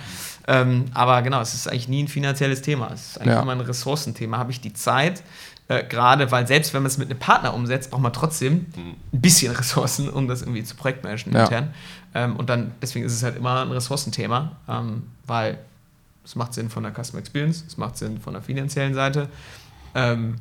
Ähm, 0.49 0.87
aber 0.93 1.23
genau, 1.23 1.41
es 1.41 1.55
ist 1.55 1.69
eigentlich 1.69 1.89
nie 1.89 2.03
ein 2.03 2.09
finanzielles 2.09 2.63
Thema. 2.63 2.91
Es 2.93 3.11
ist 3.11 3.19
eigentlich 3.19 3.35
ja. 3.35 3.43
immer 3.43 3.53
ein 3.53 3.61
Ressourcenthema. 3.61 4.39
Habe 4.39 4.51
ich 4.51 4.61
die 4.61 4.73
Zeit? 4.73 5.23
Äh, 5.69 5.85
Gerade 5.85 6.31
weil 6.31 6.47
selbst 6.47 6.75
wenn 6.75 6.83
man 6.83 6.91
es 6.91 6.99
mit 6.99 7.11
einem 7.11 7.19
Partner 7.19 7.55
umsetzt, 7.55 7.91
braucht 7.91 8.03
man 8.03 8.13
trotzdem 8.13 8.67
mhm. 8.75 8.95
ein 9.13 9.21
bisschen 9.21 9.55
Ressourcen, 9.55 10.09
um 10.09 10.29
das 10.29 10.43
irgendwie 10.43 10.65
zu 10.65 10.75
projektmanagen 10.75 11.33
ja. 11.33 11.45
intern. 11.45 11.75
Ähm, 12.15 12.37
und 12.37 12.51
dann, 12.51 12.73
deswegen 12.83 13.07
ist 13.07 13.13
es 13.13 13.23
halt 13.23 13.37
immer 13.37 13.63
ein 13.63 13.71
Ressourcenthema, 13.71 14.57
ähm, 14.69 15.05
weil 15.27 15.59
es 16.25 16.35
macht 16.35 16.55
Sinn 16.55 16.71
von 16.71 16.83
der 16.83 16.93
Customer 16.93 17.21
Experience, 17.21 17.65
es 17.67 17.77
macht 17.77 17.97
Sinn 17.97 18.21
von 18.21 18.35
der 18.35 18.43
finanziellen 18.43 18.95
Seite. 18.95 19.29
Ähm, 19.95 20.37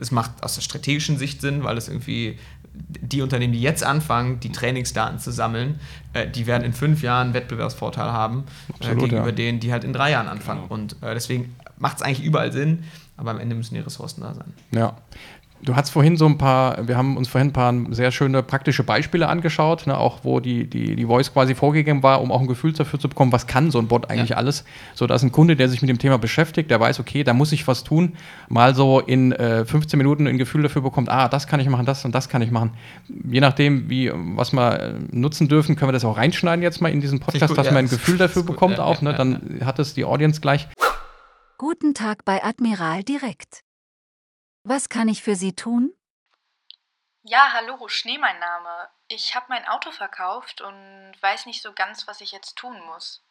es 0.00 0.10
macht 0.10 0.42
aus 0.42 0.54
der 0.56 0.62
strategischen 0.62 1.18
Sicht 1.18 1.40
Sinn, 1.40 1.64
weil 1.64 1.76
es 1.76 1.88
irgendwie 1.88 2.38
die 2.72 3.22
Unternehmen, 3.22 3.52
die 3.52 3.60
jetzt 3.60 3.84
anfangen, 3.84 4.40
die 4.40 4.52
Trainingsdaten 4.52 5.18
zu 5.18 5.32
sammeln, 5.32 5.80
äh, 6.12 6.26
die 6.26 6.46
werden 6.46 6.64
in 6.64 6.72
fünf 6.72 7.02
Jahren 7.02 7.28
einen 7.28 7.34
Wettbewerbsvorteil 7.34 8.12
haben 8.12 8.44
äh, 8.68 8.72
Absolut, 8.74 8.98
äh, 8.98 9.00
gegenüber 9.06 9.28
ja. 9.28 9.34
denen, 9.34 9.60
die 9.60 9.72
halt 9.72 9.84
in 9.84 9.92
drei 9.92 10.12
Jahren 10.12 10.28
anfangen. 10.28 10.62
Genau. 10.62 10.74
Und 10.74 10.96
äh, 11.02 11.14
deswegen 11.14 11.56
macht 11.78 11.96
es 11.96 12.02
eigentlich 12.02 12.24
überall 12.24 12.52
Sinn, 12.52 12.84
aber 13.16 13.32
am 13.32 13.40
Ende 13.40 13.54
müssen 13.54 13.74
die 13.74 13.80
Ressourcen 13.80 14.20
da 14.20 14.34
sein. 14.34 14.52
Ja. 14.72 14.96
Du 15.62 15.76
hast 15.76 15.90
vorhin 15.90 16.16
so 16.16 16.24
ein 16.24 16.38
paar, 16.38 16.88
wir 16.88 16.96
haben 16.96 17.18
uns 17.18 17.28
vorhin 17.28 17.48
ein 17.48 17.52
paar 17.52 17.74
sehr 17.90 18.12
schöne 18.12 18.42
praktische 18.42 18.82
Beispiele 18.82 19.28
angeschaut, 19.28 19.86
ne, 19.86 19.98
auch 19.98 20.20
wo 20.22 20.40
die, 20.40 20.68
die, 20.68 20.96
die 20.96 21.04
Voice 21.04 21.32
quasi 21.32 21.54
vorgegeben 21.54 22.02
war, 22.02 22.22
um 22.22 22.32
auch 22.32 22.40
ein 22.40 22.46
Gefühl 22.46 22.72
dafür 22.72 22.98
zu 22.98 23.08
bekommen, 23.08 23.30
was 23.30 23.46
kann 23.46 23.70
so 23.70 23.78
ein 23.78 23.86
Bot 23.86 24.08
eigentlich 24.08 24.30
ja. 24.30 24.36
alles. 24.36 24.64
So, 24.94 25.06
dass 25.06 25.22
ein 25.22 25.32
Kunde, 25.32 25.56
der 25.56 25.68
sich 25.68 25.82
mit 25.82 25.90
dem 25.90 25.98
Thema 25.98 26.16
beschäftigt, 26.16 26.70
der 26.70 26.80
weiß, 26.80 26.98
okay, 26.98 27.24
da 27.24 27.34
muss 27.34 27.52
ich 27.52 27.68
was 27.68 27.84
tun, 27.84 28.14
mal 28.48 28.74
so 28.74 29.00
in 29.00 29.32
äh, 29.32 29.66
15 29.66 29.98
Minuten 29.98 30.26
ein 30.26 30.38
Gefühl 30.38 30.62
dafür 30.62 30.80
bekommt, 30.80 31.10
ah, 31.10 31.28
das 31.28 31.46
kann 31.46 31.60
ich 31.60 31.68
machen, 31.68 31.84
das 31.84 32.04
und 32.06 32.14
das 32.14 32.30
kann 32.30 32.40
ich 32.40 32.50
machen. 32.50 32.72
Je 33.08 33.40
nachdem, 33.40 33.90
wie, 33.90 34.10
was 34.14 34.52
wir 34.52 34.80
äh, 34.80 34.94
nutzen 35.12 35.48
dürfen, 35.48 35.76
können 35.76 35.90
wir 35.90 35.92
das 35.92 36.06
auch 36.06 36.16
reinschneiden 36.16 36.62
jetzt 36.62 36.80
mal 36.80 36.90
in 36.90 37.02
diesen 37.02 37.20
Podcast, 37.20 37.48
gut, 37.48 37.58
dass 37.58 37.66
ja, 37.66 37.72
man 37.72 37.84
ein 37.84 37.90
Gefühl 37.90 38.16
dafür 38.16 38.44
bekommt 38.44 38.76
gut, 38.76 38.78
ja, 38.78 38.84
auch, 38.84 39.02
ne, 39.02 39.12
dann 39.12 39.60
hat 39.64 39.78
es 39.78 39.92
die 39.92 40.04
Audience 40.04 40.40
gleich. 40.40 40.68
Guten 41.58 41.92
Tag 41.92 42.24
bei 42.24 42.42
Admiral 42.42 43.02
Direkt. 43.02 43.62
Was 44.70 44.88
kann 44.88 45.08
ich 45.08 45.24
für 45.24 45.34
Sie 45.34 45.52
tun? 45.52 45.92
Ja, 47.22 47.54
hallo, 47.54 47.88
Schnee 47.88 48.18
mein 48.18 48.38
Name. 48.38 48.88
Ich 49.08 49.34
habe 49.34 49.46
mein 49.48 49.66
Auto 49.66 49.90
verkauft 49.90 50.60
und 50.60 51.12
weiß 51.20 51.46
nicht 51.46 51.60
so 51.60 51.72
ganz, 51.72 52.06
was 52.06 52.20
ich 52.20 52.30
jetzt 52.30 52.54
tun 52.54 52.80
muss. 52.86 53.26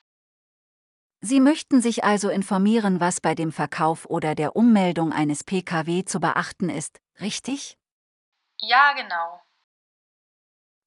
Sie 1.22 1.40
möchten 1.40 1.82
sich 1.82 2.04
also 2.04 2.28
informieren, 2.30 3.00
was 3.00 3.22
bei 3.22 3.36
dem 3.36 3.54
Verkauf 3.54 4.06
oder 4.08 4.36
der 4.36 4.58
Ummeldung 4.58 5.14
eines 5.14 5.46
Pkw 5.46 6.04
zu 6.04 6.20
beachten 6.20 6.68
ist, 6.68 7.00
richtig? 7.22 7.78
Ja, 8.58 8.92
genau. 8.92 9.42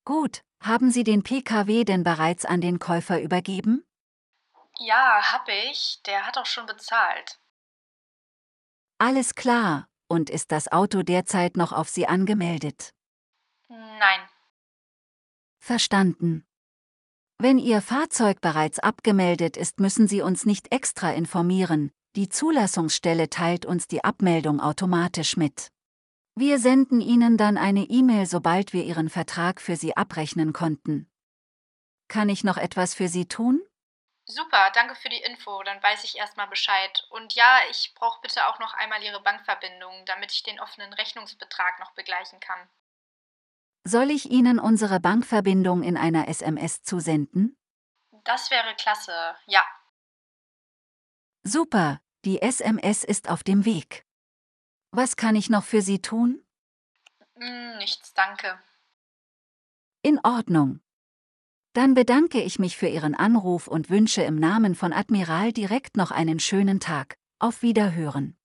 Gut, 0.05 0.43
haben 0.61 0.91
Sie 0.91 1.03
den 1.03 1.23
Pkw 1.23 1.85
denn 1.85 2.05
bereits 2.05 2.45
an 2.45 2.61
den 2.61 2.79
Käufer 2.79 3.23
übergeben? 3.23 3.87
Ja, 4.81 5.33
hab 5.33 5.49
ich. 5.49 6.03
Der 6.05 6.27
hat 6.27 6.37
auch 6.37 6.45
schon 6.45 6.67
bezahlt. 6.67 7.41
Alles 8.99 9.35
klar. 9.35 9.89
Und 10.13 10.29
ist 10.29 10.53
das 10.53 10.71
Auto 10.71 11.03
derzeit 11.03 11.57
noch 11.57 11.73
auf 11.73 11.89
Sie 11.89 12.07
angemeldet? 12.07 12.93
Nein. 13.71 14.21
Verstanden. 15.59 16.45
Wenn 17.39 17.57
Ihr 17.57 17.81
Fahrzeug 17.81 18.43
bereits 18.43 18.79
abgemeldet 18.79 19.57
ist, 19.57 19.81
müssen 19.81 20.07
Sie 20.07 20.21
uns 20.21 20.45
nicht 20.45 20.71
extra 20.71 21.13
informieren, 21.13 21.93
die 22.15 22.29
Zulassungsstelle 22.29 23.31
teilt 23.31 23.65
uns 23.65 23.89
die 23.89 24.05
Abmeldung 24.05 24.61
automatisch 24.61 25.39
mit. 25.39 25.73
Wir 26.35 26.59
senden 26.59 27.01
Ihnen 27.01 27.39
dann 27.39 27.57
eine 27.57 27.85
E-Mail, 27.85 28.27
sobald 28.27 28.75
wir 28.75 28.85
Ihren 28.85 29.09
Vertrag 29.09 29.63
für 29.63 29.77
Sie 29.77 29.97
abrechnen 29.97 30.53
konnten. 30.53 31.11
Kann 32.09 32.29
ich 32.29 32.45
noch 32.45 32.59
etwas 32.59 32.93
für 32.93 33.09
Sie 33.09 33.29
tun? 33.29 33.63
Super, 34.25 34.71
danke 34.75 34.95
für 34.95 35.09
die 35.09 35.21
Info, 35.21 35.63
dann 35.65 35.83
weiß 35.83 36.05
ich 36.05 36.17
erstmal 36.17 36.47
Bescheid. 36.47 37.07
Und 37.11 37.35
ja, 37.35 37.59
ich 37.71 37.93
brauche 37.95 38.21
bitte 38.21 38.47
auch 38.47 38.59
noch 38.61 38.75
einmal 38.75 39.03
Ihre 39.03 39.21
Bankverbindung, 39.21 40.05
damit 40.07 40.33
ich 40.33 40.43
den 40.43 40.61
offenen 40.61 40.93
Rechnungsbetrag 40.93 41.81
noch 41.81 41.93
begleichen 41.93 42.39
kann. 42.41 42.69
Soll 43.85 44.13
ich 44.13 44.31
Ihnen 44.31 44.61
unsere 44.61 45.01
Bankverbindung 45.01 45.83
in 45.83 45.97
einer 45.97 46.29
SMS 46.29 46.83
zusenden? 46.83 47.57
Das 48.25 48.53
wäre 48.53 48.77
klasse, 48.77 49.37
ja. 49.47 49.67
Super, 51.43 52.01
die 52.25 52.41
SMS 52.41 53.03
ist 53.03 53.29
auf 53.29 53.43
dem 53.43 53.65
Weg. 53.65 54.07
Was 54.93 55.17
kann 55.17 55.35
ich 55.35 55.51
noch 55.51 55.65
für 55.65 55.83
Sie 55.83 56.01
tun? 56.01 56.45
Hm, 57.35 57.79
nichts, 57.79 58.15
danke. 58.15 58.63
In 60.03 60.21
Ordnung. 60.23 60.81
Dann 61.75 61.95
bedanke 61.95 62.43
ich 62.43 62.59
mich 62.59 62.77
für 62.77 62.87
Ihren 62.87 63.15
Anruf 63.15 63.67
und 63.67 63.89
wünsche 63.89 64.21
im 64.23 64.37
Namen 64.37 64.75
von 64.75 64.93
Admiral 64.93 65.53
direkt 65.53 65.97
noch 65.97 66.11
einen 66.11 66.39
schönen 66.39 66.81
Tag. 66.81 67.17
Auf 67.39 67.63
Wiederhören. 67.63 68.37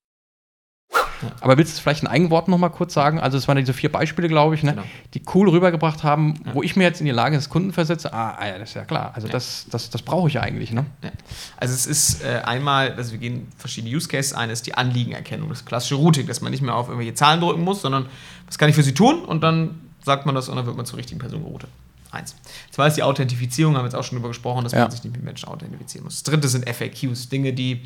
Aber 1.42 1.58
willst 1.58 1.78
du 1.78 1.82
vielleicht 1.82 2.04
ein 2.04 2.08
Eigenwort 2.08 2.48
noch 2.48 2.58
mal 2.58 2.70
kurz 2.70 2.94
sagen? 2.94 3.20
Also 3.20 3.38
es 3.38 3.48
waren 3.50 3.58
diese 3.58 3.74
vier 3.74 3.92
Beispiele, 3.92 4.30
glaube 4.30 4.56
ich, 4.56 4.64
ne, 4.64 4.72
genau. 4.72 4.86
die 5.14 5.24
cool 5.34 5.50
rübergebracht 5.50 6.04
haben, 6.04 6.36
ja. 6.46 6.56
wo 6.56 6.64
ich 6.64 6.78
mir 6.78 6.86
jetzt 6.86 7.02
in 7.02 7.06
die 7.06 7.12
Lage 7.12 7.36
des 7.36 7.50
Kunden 7.50 7.74
versetze. 7.74 8.14
Ah, 8.14 8.48
ja, 8.48 8.58
das 8.60 8.70
ist 8.70 8.76
ja 8.76 8.86
klar. 8.86 9.12
Also 9.14 9.28
ja. 9.28 9.34
das, 9.34 9.66
das, 9.70 9.90
das 9.90 10.04
brauche 10.04 10.30
ich 10.30 10.40
eigentlich. 10.40 10.72
Ne? 10.72 10.86
Ja. 11.04 11.12
Also 11.58 11.74
es 11.74 11.86
ist 11.86 12.24
äh, 12.24 12.42
einmal, 12.46 12.94
also 12.94 13.12
wir 13.12 13.20
gehen 13.20 13.52
verschiedene 13.58 13.94
Use 13.94 14.08
Cases 14.08 14.34
ein, 14.34 14.50
ist 14.50 14.68
die 14.68 14.76
Anliegenerkennung, 14.76 15.50
das 15.50 15.66
klassische 15.66 15.96
Routing, 15.96 16.28
dass 16.28 16.40
man 16.40 16.52
nicht 16.52 16.62
mehr 16.62 16.76
auf 16.76 16.88
irgendwelche 16.88 17.16
Zahlen 17.16 17.42
drücken 17.42 17.62
muss, 17.62 17.82
sondern 17.82 18.06
was 18.46 18.58
kann 18.58 18.70
ich 18.70 18.76
für 18.76 18.84
Sie 18.84 18.94
tun? 18.94 19.26
Und 19.26 19.42
dann 19.42 19.82
sagt 20.06 20.26
man 20.26 20.34
das 20.34 20.48
und 20.48 20.56
dann 20.56 20.66
wird 20.66 20.78
man 20.78 20.86
zur 20.86 20.98
richtigen 20.98 21.20
Person 21.20 21.44
geroutet. 21.44 21.70
Eins. 22.12 22.36
Zwei 22.72 22.88
ist 22.88 22.98
die 22.98 23.04
Authentifizierung, 23.04 23.76
haben 23.76 23.84
wir 23.84 23.88
jetzt 23.88 23.96
auch 23.96 24.04
schon 24.04 24.18
darüber 24.18 24.30
gesprochen, 24.30 24.64
dass 24.64 24.74
ja. 24.74 24.82
man 24.82 24.92
sich 24.92 25.04
nicht 25.04 25.14
mit 25.14 25.24
Menschen 25.24 25.50
authentifizieren 25.50 26.06
muss. 26.06 26.24
Das 26.24 26.24
dritte 26.24 26.48
sind 26.48 26.68
FAQs, 26.68 27.30
Dinge, 27.30 27.54
die 27.54 27.84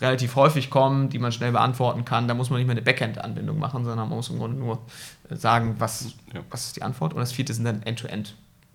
relativ 0.00 0.34
häufig 0.36 0.68
kommen, 0.68 1.08
die 1.08 1.18
man 1.18 1.32
schnell 1.32 1.52
beantworten 1.52 2.04
kann. 2.04 2.28
Da 2.28 2.34
muss 2.34 2.50
man 2.50 2.58
nicht 2.58 2.66
mehr 2.66 2.74
eine 2.74 2.82
Backend-Anbindung 2.82 3.58
machen, 3.58 3.84
sondern 3.84 4.08
man 4.08 4.16
muss 4.16 4.28
im 4.30 4.38
Grunde 4.38 4.58
nur 4.58 4.80
äh, 5.30 5.36
sagen, 5.36 5.76
was, 5.78 6.14
ja. 6.34 6.40
was 6.50 6.66
ist 6.66 6.76
die 6.76 6.82
Antwort. 6.82 7.14
Und 7.14 7.20
das 7.20 7.32
vierte 7.32 7.54
sind 7.54 7.64
dann 7.64 7.82
End-to-End. 7.82 8.34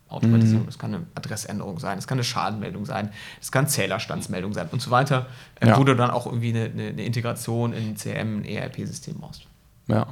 Automatisierung. 0.09 0.63
Mhm. 0.63 0.67
Das 0.67 0.79
kann 0.79 0.93
eine 0.93 1.05
Adressänderung 1.15 1.79
sein, 1.79 1.97
das 1.97 2.07
kann 2.07 2.17
eine 2.17 2.23
Schadenmeldung 2.23 2.85
sein, 2.85 3.09
das 3.39 3.51
kann 3.51 3.67
Zählerstandsmeldung 3.67 4.53
sein 4.53 4.69
und 4.71 4.81
so 4.81 4.89
weiter, 4.89 5.27
äh, 5.59 5.67
ja. 5.67 5.77
wo 5.77 5.83
du 5.83 5.95
dann 5.95 6.11
auch 6.11 6.25
irgendwie 6.25 6.49
eine, 6.49 6.69
eine 6.69 7.03
Integration 7.03 7.73
in 7.73 7.89
ein 7.89 7.97
CM, 7.97 8.37
ein 8.37 8.45
ERP-System 8.45 9.15
brauchst. 9.19 9.47
Ja. 9.87 10.07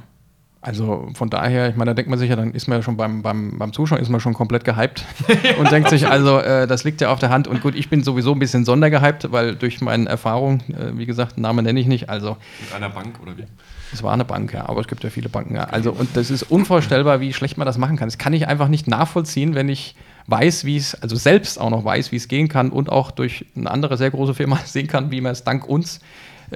Also 0.66 1.08
von 1.14 1.30
daher, 1.30 1.68
ich 1.68 1.76
meine, 1.76 1.90
da 1.90 1.94
denkt 1.94 2.10
man 2.10 2.18
sich 2.18 2.28
ja, 2.28 2.34
dann 2.34 2.50
ist 2.50 2.66
man 2.66 2.78
ja 2.78 2.82
schon 2.82 2.96
beim, 2.96 3.22
beim, 3.22 3.56
beim 3.56 3.72
Zuschauen, 3.72 4.00
ist 4.00 4.08
man 4.08 4.20
schon 4.20 4.34
komplett 4.34 4.64
gehypt 4.64 5.04
und 5.60 5.70
denkt 5.70 5.90
sich, 5.90 6.08
also 6.08 6.40
äh, 6.40 6.66
das 6.66 6.82
liegt 6.82 7.00
ja 7.00 7.12
auf 7.12 7.20
der 7.20 7.30
Hand. 7.30 7.46
Und 7.46 7.62
gut, 7.62 7.76
ich 7.76 7.88
bin 7.88 8.02
sowieso 8.02 8.32
ein 8.32 8.40
bisschen 8.40 8.64
sondergehypt, 8.64 9.30
weil 9.30 9.54
durch 9.54 9.80
meine 9.80 10.08
Erfahrung, 10.08 10.62
äh, 10.70 10.98
wie 10.98 11.06
gesagt, 11.06 11.38
Namen 11.38 11.64
nenne 11.64 11.78
ich 11.78 11.86
nicht. 11.86 12.10
Also, 12.10 12.36
Mit 12.60 12.74
einer 12.74 12.90
Bank 12.90 13.20
oder 13.22 13.38
wie? 13.38 13.44
Es 13.92 14.02
war 14.02 14.12
eine 14.12 14.24
Bank, 14.24 14.52
ja, 14.52 14.68
aber 14.68 14.80
es 14.80 14.88
gibt 14.88 15.04
ja 15.04 15.10
viele 15.10 15.28
Banken, 15.28 15.54
ja. 15.54 15.64
Also, 15.64 15.92
und 15.92 16.16
das 16.16 16.32
ist 16.32 16.42
unvorstellbar, 16.42 17.20
wie 17.20 17.32
schlecht 17.32 17.58
man 17.58 17.66
das 17.66 17.78
machen 17.78 17.96
kann. 17.96 18.08
Das 18.08 18.18
kann 18.18 18.32
ich 18.32 18.48
einfach 18.48 18.66
nicht 18.66 18.88
nachvollziehen, 18.88 19.54
wenn 19.54 19.68
ich 19.68 19.94
weiß, 20.26 20.64
wie 20.64 20.76
es, 20.76 21.00
also 21.00 21.14
selbst 21.14 21.60
auch 21.60 21.70
noch 21.70 21.84
weiß, 21.84 22.10
wie 22.10 22.16
es 22.16 22.26
gehen 22.26 22.48
kann 22.48 22.70
und 22.70 22.90
auch 22.90 23.12
durch 23.12 23.46
eine 23.54 23.70
andere 23.70 23.96
sehr 23.96 24.10
große 24.10 24.34
Firma 24.34 24.58
sehen 24.64 24.88
kann, 24.88 25.12
wie 25.12 25.20
man 25.20 25.30
es 25.30 25.44
dank 25.44 25.68
uns 25.68 26.00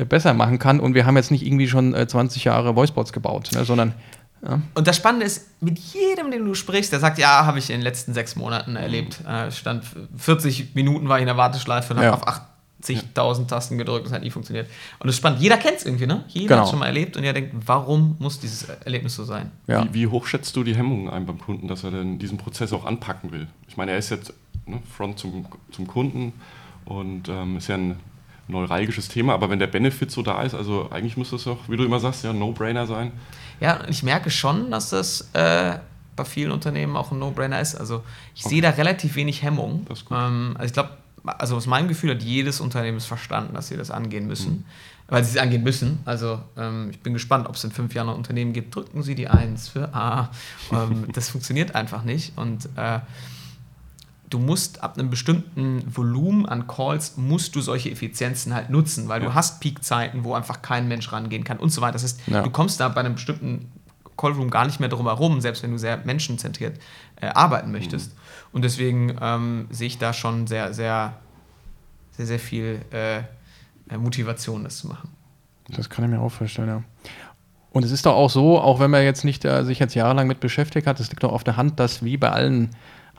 besser 0.09 0.35
machen 0.35 0.59
kann. 0.59 0.81
Und 0.81 0.95
wir 0.95 1.07
haben 1.07 1.17
jetzt 1.17 1.31
nicht 1.31 1.45
irgendwie 1.45 1.69
schon 1.69 1.95
20 1.95 2.45
äh, 2.45 2.49
Jahre 2.49 2.77
Voicebots 2.77 3.13
gebaut, 3.13 3.51
ne, 3.53 3.65
sondern. 3.65 3.95
Ja. 4.43 4.61
Und 4.75 4.87
das 4.87 4.97
Spannende 4.97 5.27
ist, 5.27 5.49
mit 5.61 5.79
jedem, 5.79 6.31
den 6.31 6.45
du 6.45 6.55
sprichst, 6.55 6.93
der 6.93 7.01
sagt, 7.01 7.19
ja, 7.19 7.45
habe 7.45 7.59
ich 7.59 7.69
in 7.69 7.77
den 7.77 7.83
letzten 7.83 8.15
sechs 8.15 8.37
Monaten 8.37 8.75
erlebt. 8.77 9.21
Äh, 9.27 9.51
stand 9.51 9.85
40 10.17 10.75
Minuten 10.75 11.09
war 11.09 11.19
ich 11.19 11.23
in 11.23 11.27
der 11.27 11.37
Warteschleife 11.37 11.93
und 11.93 11.99
habe 11.99 12.07
ja. 12.07 12.15
auf 12.15 12.27
80.000 12.83 13.49
Tasten 13.49 13.77
gedrückt, 13.77 14.07
das 14.07 14.15
hat 14.15 14.23
nie 14.23 14.31
funktioniert. 14.31 14.67
Und 14.99 15.09
das 15.09 15.17
ist 15.17 15.19
spannend. 15.19 15.43
Jeder 15.43 15.59
kennt 15.59 15.77
es 15.77 15.85
irgendwie, 15.85 16.07
ne? 16.07 16.25
Jeder 16.29 16.47
genau. 16.47 16.59
hat 16.61 16.65
es 16.65 16.71
schon 16.71 16.79
mal 16.79 16.87
erlebt 16.87 17.19
und 17.19 17.23
jeder 17.23 17.35
denkt, 17.35 17.55
warum 17.67 18.17
muss 18.19 18.41
dieses 18.41 18.65
Erlebnis 18.65 19.15
so 19.15 19.25
sein? 19.25 19.51
Ja. 19.67 19.85
Wie, 19.85 19.93
wie, 19.93 20.07
hoch 20.07 20.27
schätzt 20.27 20.57
du 20.57 20.65
die 20.65 20.75
Hemmungen 20.75 21.11
ein 21.11 21.27
beim 21.27 21.39
Kunden, 21.39 21.69
dass 21.69 21.85
er 21.85 21.91
denn 21.91 22.19
diesen 22.19 22.39
Prozess 22.39 22.73
auch 22.73 22.87
anpacken 22.87 23.33
will? 23.33 23.47
Ich 23.69 23.77
meine, 23.77 23.91
er 23.91 23.99
ist 23.99 24.09
jetzt 24.09 24.33
ne, 24.65 24.81
Front 24.97 25.19
zum, 25.19 25.45
zum 25.71 25.87
Kunden 25.87 26.33
und 26.87 27.29
ähm, 27.29 27.59
ist 27.59 27.69
ja 27.69 27.75
ein 27.75 27.99
neuralgisches 28.51 29.09
Thema, 29.09 29.35
aber 29.35 29.51
wenn 29.51 29.59
der 29.59 29.67
Benefit 29.67 30.11
so 30.11 30.23
da 30.23 30.43
ist, 30.43 30.55
also 30.55 30.89
eigentlich 30.91 31.17
muss 31.17 31.31
das 31.31 31.45
doch, 31.45 31.69
wie 31.69 31.77
du 31.77 31.85
immer 31.85 32.01
sagst, 32.01 32.25
ja, 32.25 32.33
No-Brainer 32.33 32.87
sein. 32.87 33.13
Ja, 33.61 33.81
ich 33.89 34.03
merke 34.03 34.31
schon, 34.31 34.71
dass 34.71 34.91
das 34.91 35.31
äh, 35.33 35.79
bei 36.17 36.25
vielen 36.25 36.51
Unternehmen 36.53 36.97
auch 36.97 37.13
ein 37.13 37.19
No-Brainer 37.19 37.61
ist. 37.61 37.75
Also 37.75 38.03
ich 38.35 38.45
okay. 38.45 38.55
sehe 38.55 38.63
da 38.63 38.71
relativ 38.71 39.17
wenig 39.17 39.43
Hemmung. 39.43 39.87
Ähm, 40.11 40.55
also 40.57 40.67
ich 40.67 40.73
glaube, 40.73 40.91
also 41.25 41.57
aus 41.57 41.67
meinem 41.67 41.89
Gefühl 41.89 42.11
hat 42.11 42.23
jedes 42.23 42.61
Unternehmen 42.61 42.99
es 42.99 43.07
verstanden, 43.07 43.55
dass 43.55 43.69
sie 43.69 43.77
das 43.77 43.91
angehen 43.91 44.27
müssen. 44.27 44.51
Mhm. 44.51 44.65
weil 45.09 45.25
sie 45.25 45.37
es 45.37 45.43
angehen 45.43 45.63
müssen. 45.63 46.01
Also 46.05 46.41
ähm, 46.57 46.89
ich 46.91 47.01
bin 47.01 47.13
gespannt, 47.13 47.49
ob 47.49 47.57
es 47.57 47.65
in 47.65 47.73
fünf 47.73 47.95
Jahren 47.95 48.07
noch 48.07 48.17
Unternehmen 48.17 48.53
gibt. 48.53 48.75
Drücken 48.75 49.03
Sie 49.03 49.15
die 49.15 49.29
Eins 49.29 49.69
für 49.69 49.95
A. 49.95 50.31
Ähm, 50.73 51.07
das 51.13 51.29
funktioniert 51.29 51.75
einfach 51.75 52.05
nicht. 52.05 52.37
Und 52.37 52.67
äh, 52.77 53.01
du 54.31 54.39
musst 54.39 54.83
ab 54.83 54.97
einem 54.97 55.11
bestimmten 55.11 55.85
Volumen 55.95 56.47
an 56.47 56.67
Calls, 56.69 57.17
musst 57.17 57.57
du 57.57 57.61
solche 57.61 57.91
Effizienzen 57.91 58.55
halt 58.55 58.71
nutzen, 58.71 59.09
weil 59.09 59.21
ja. 59.21 59.29
du 59.29 59.35
hast 59.35 59.61
Peakzeiten, 59.61 60.25
wo 60.25 60.35
einfach 60.35 60.63
kein 60.63 60.89
Mensch 60.89 61.13
rangehen 61.13 61.45
kann 61.45 61.59
und 61.59 61.71
so 61.71 61.81
weiter. 61.81 61.95
Das 61.95 62.05
heißt, 62.05 62.21
ja. 62.29 62.43
du 62.43 62.51
kommst 62.51 62.81
da 62.81 62.89
bei 62.89 63.01
einem 63.01 63.15
bestimmten 63.15 63.71
Callroom 64.17 64.51
gar 64.51 64.67
nicht 64.67 64.81
mehr 64.81 64.89
drum 64.89 65.07
herum, 65.07 65.41
selbst 65.41 65.63
wenn 65.63 65.73
du 65.73 65.79
sehr 65.79 65.99
menschenzentriert 66.05 66.79
äh, 67.21 67.27
arbeiten 67.27 67.73
möchtest. 67.73 68.13
Mhm. 68.13 68.19
Und 68.53 68.63
deswegen 68.63 69.17
ähm, 69.21 69.67
sehe 69.71 69.89
ich 69.89 69.99
da 69.99 70.13
schon 70.13 70.47
sehr, 70.47 70.73
sehr, 70.75 71.15
sehr, 72.13 72.27
sehr 72.27 72.39
viel 72.39 72.81
äh, 72.93 73.23
Motivation, 73.97 74.63
das 74.63 74.79
zu 74.79 74.89
machen. 74.89 75.11
Das 75.69 75.91
kann 75.91 76.05
ich 76.05 76.11
mir 76.11 76.21
auch 76.21 76.31
vorstellen, 76.31 76.69
ja. 76.69 76.83
Und 77.73 77.85
es 77.85 77.93
ist 77.93 78.05
doch 78.05 78.15
auch 78.15 78.31
so, 78.31 78.59
auch 78.59 78.81
wenn 78.81 78.91
man 78.91 79.05
jetzt 79.05 79.25
nicht 79.25 79.45
äh, 79.45 79.65
sich 79.65 79.79
jetzt 79.79 79.95
jahrelang 79.95 80.27
mit 80.27 80.41
beschäftigt 80.41 80.87
hat, 80.87 80.99
es 80.99 81.09
liegt 81.11 81.23
doch 81.23 81.33
auf 81.33 81.45
der 81.45 81.57
Hand, 81.57 81.79
dass 81.79 82.05
wie 82.05 82.17
bei 82.17 82.31
allen 82.31 82.71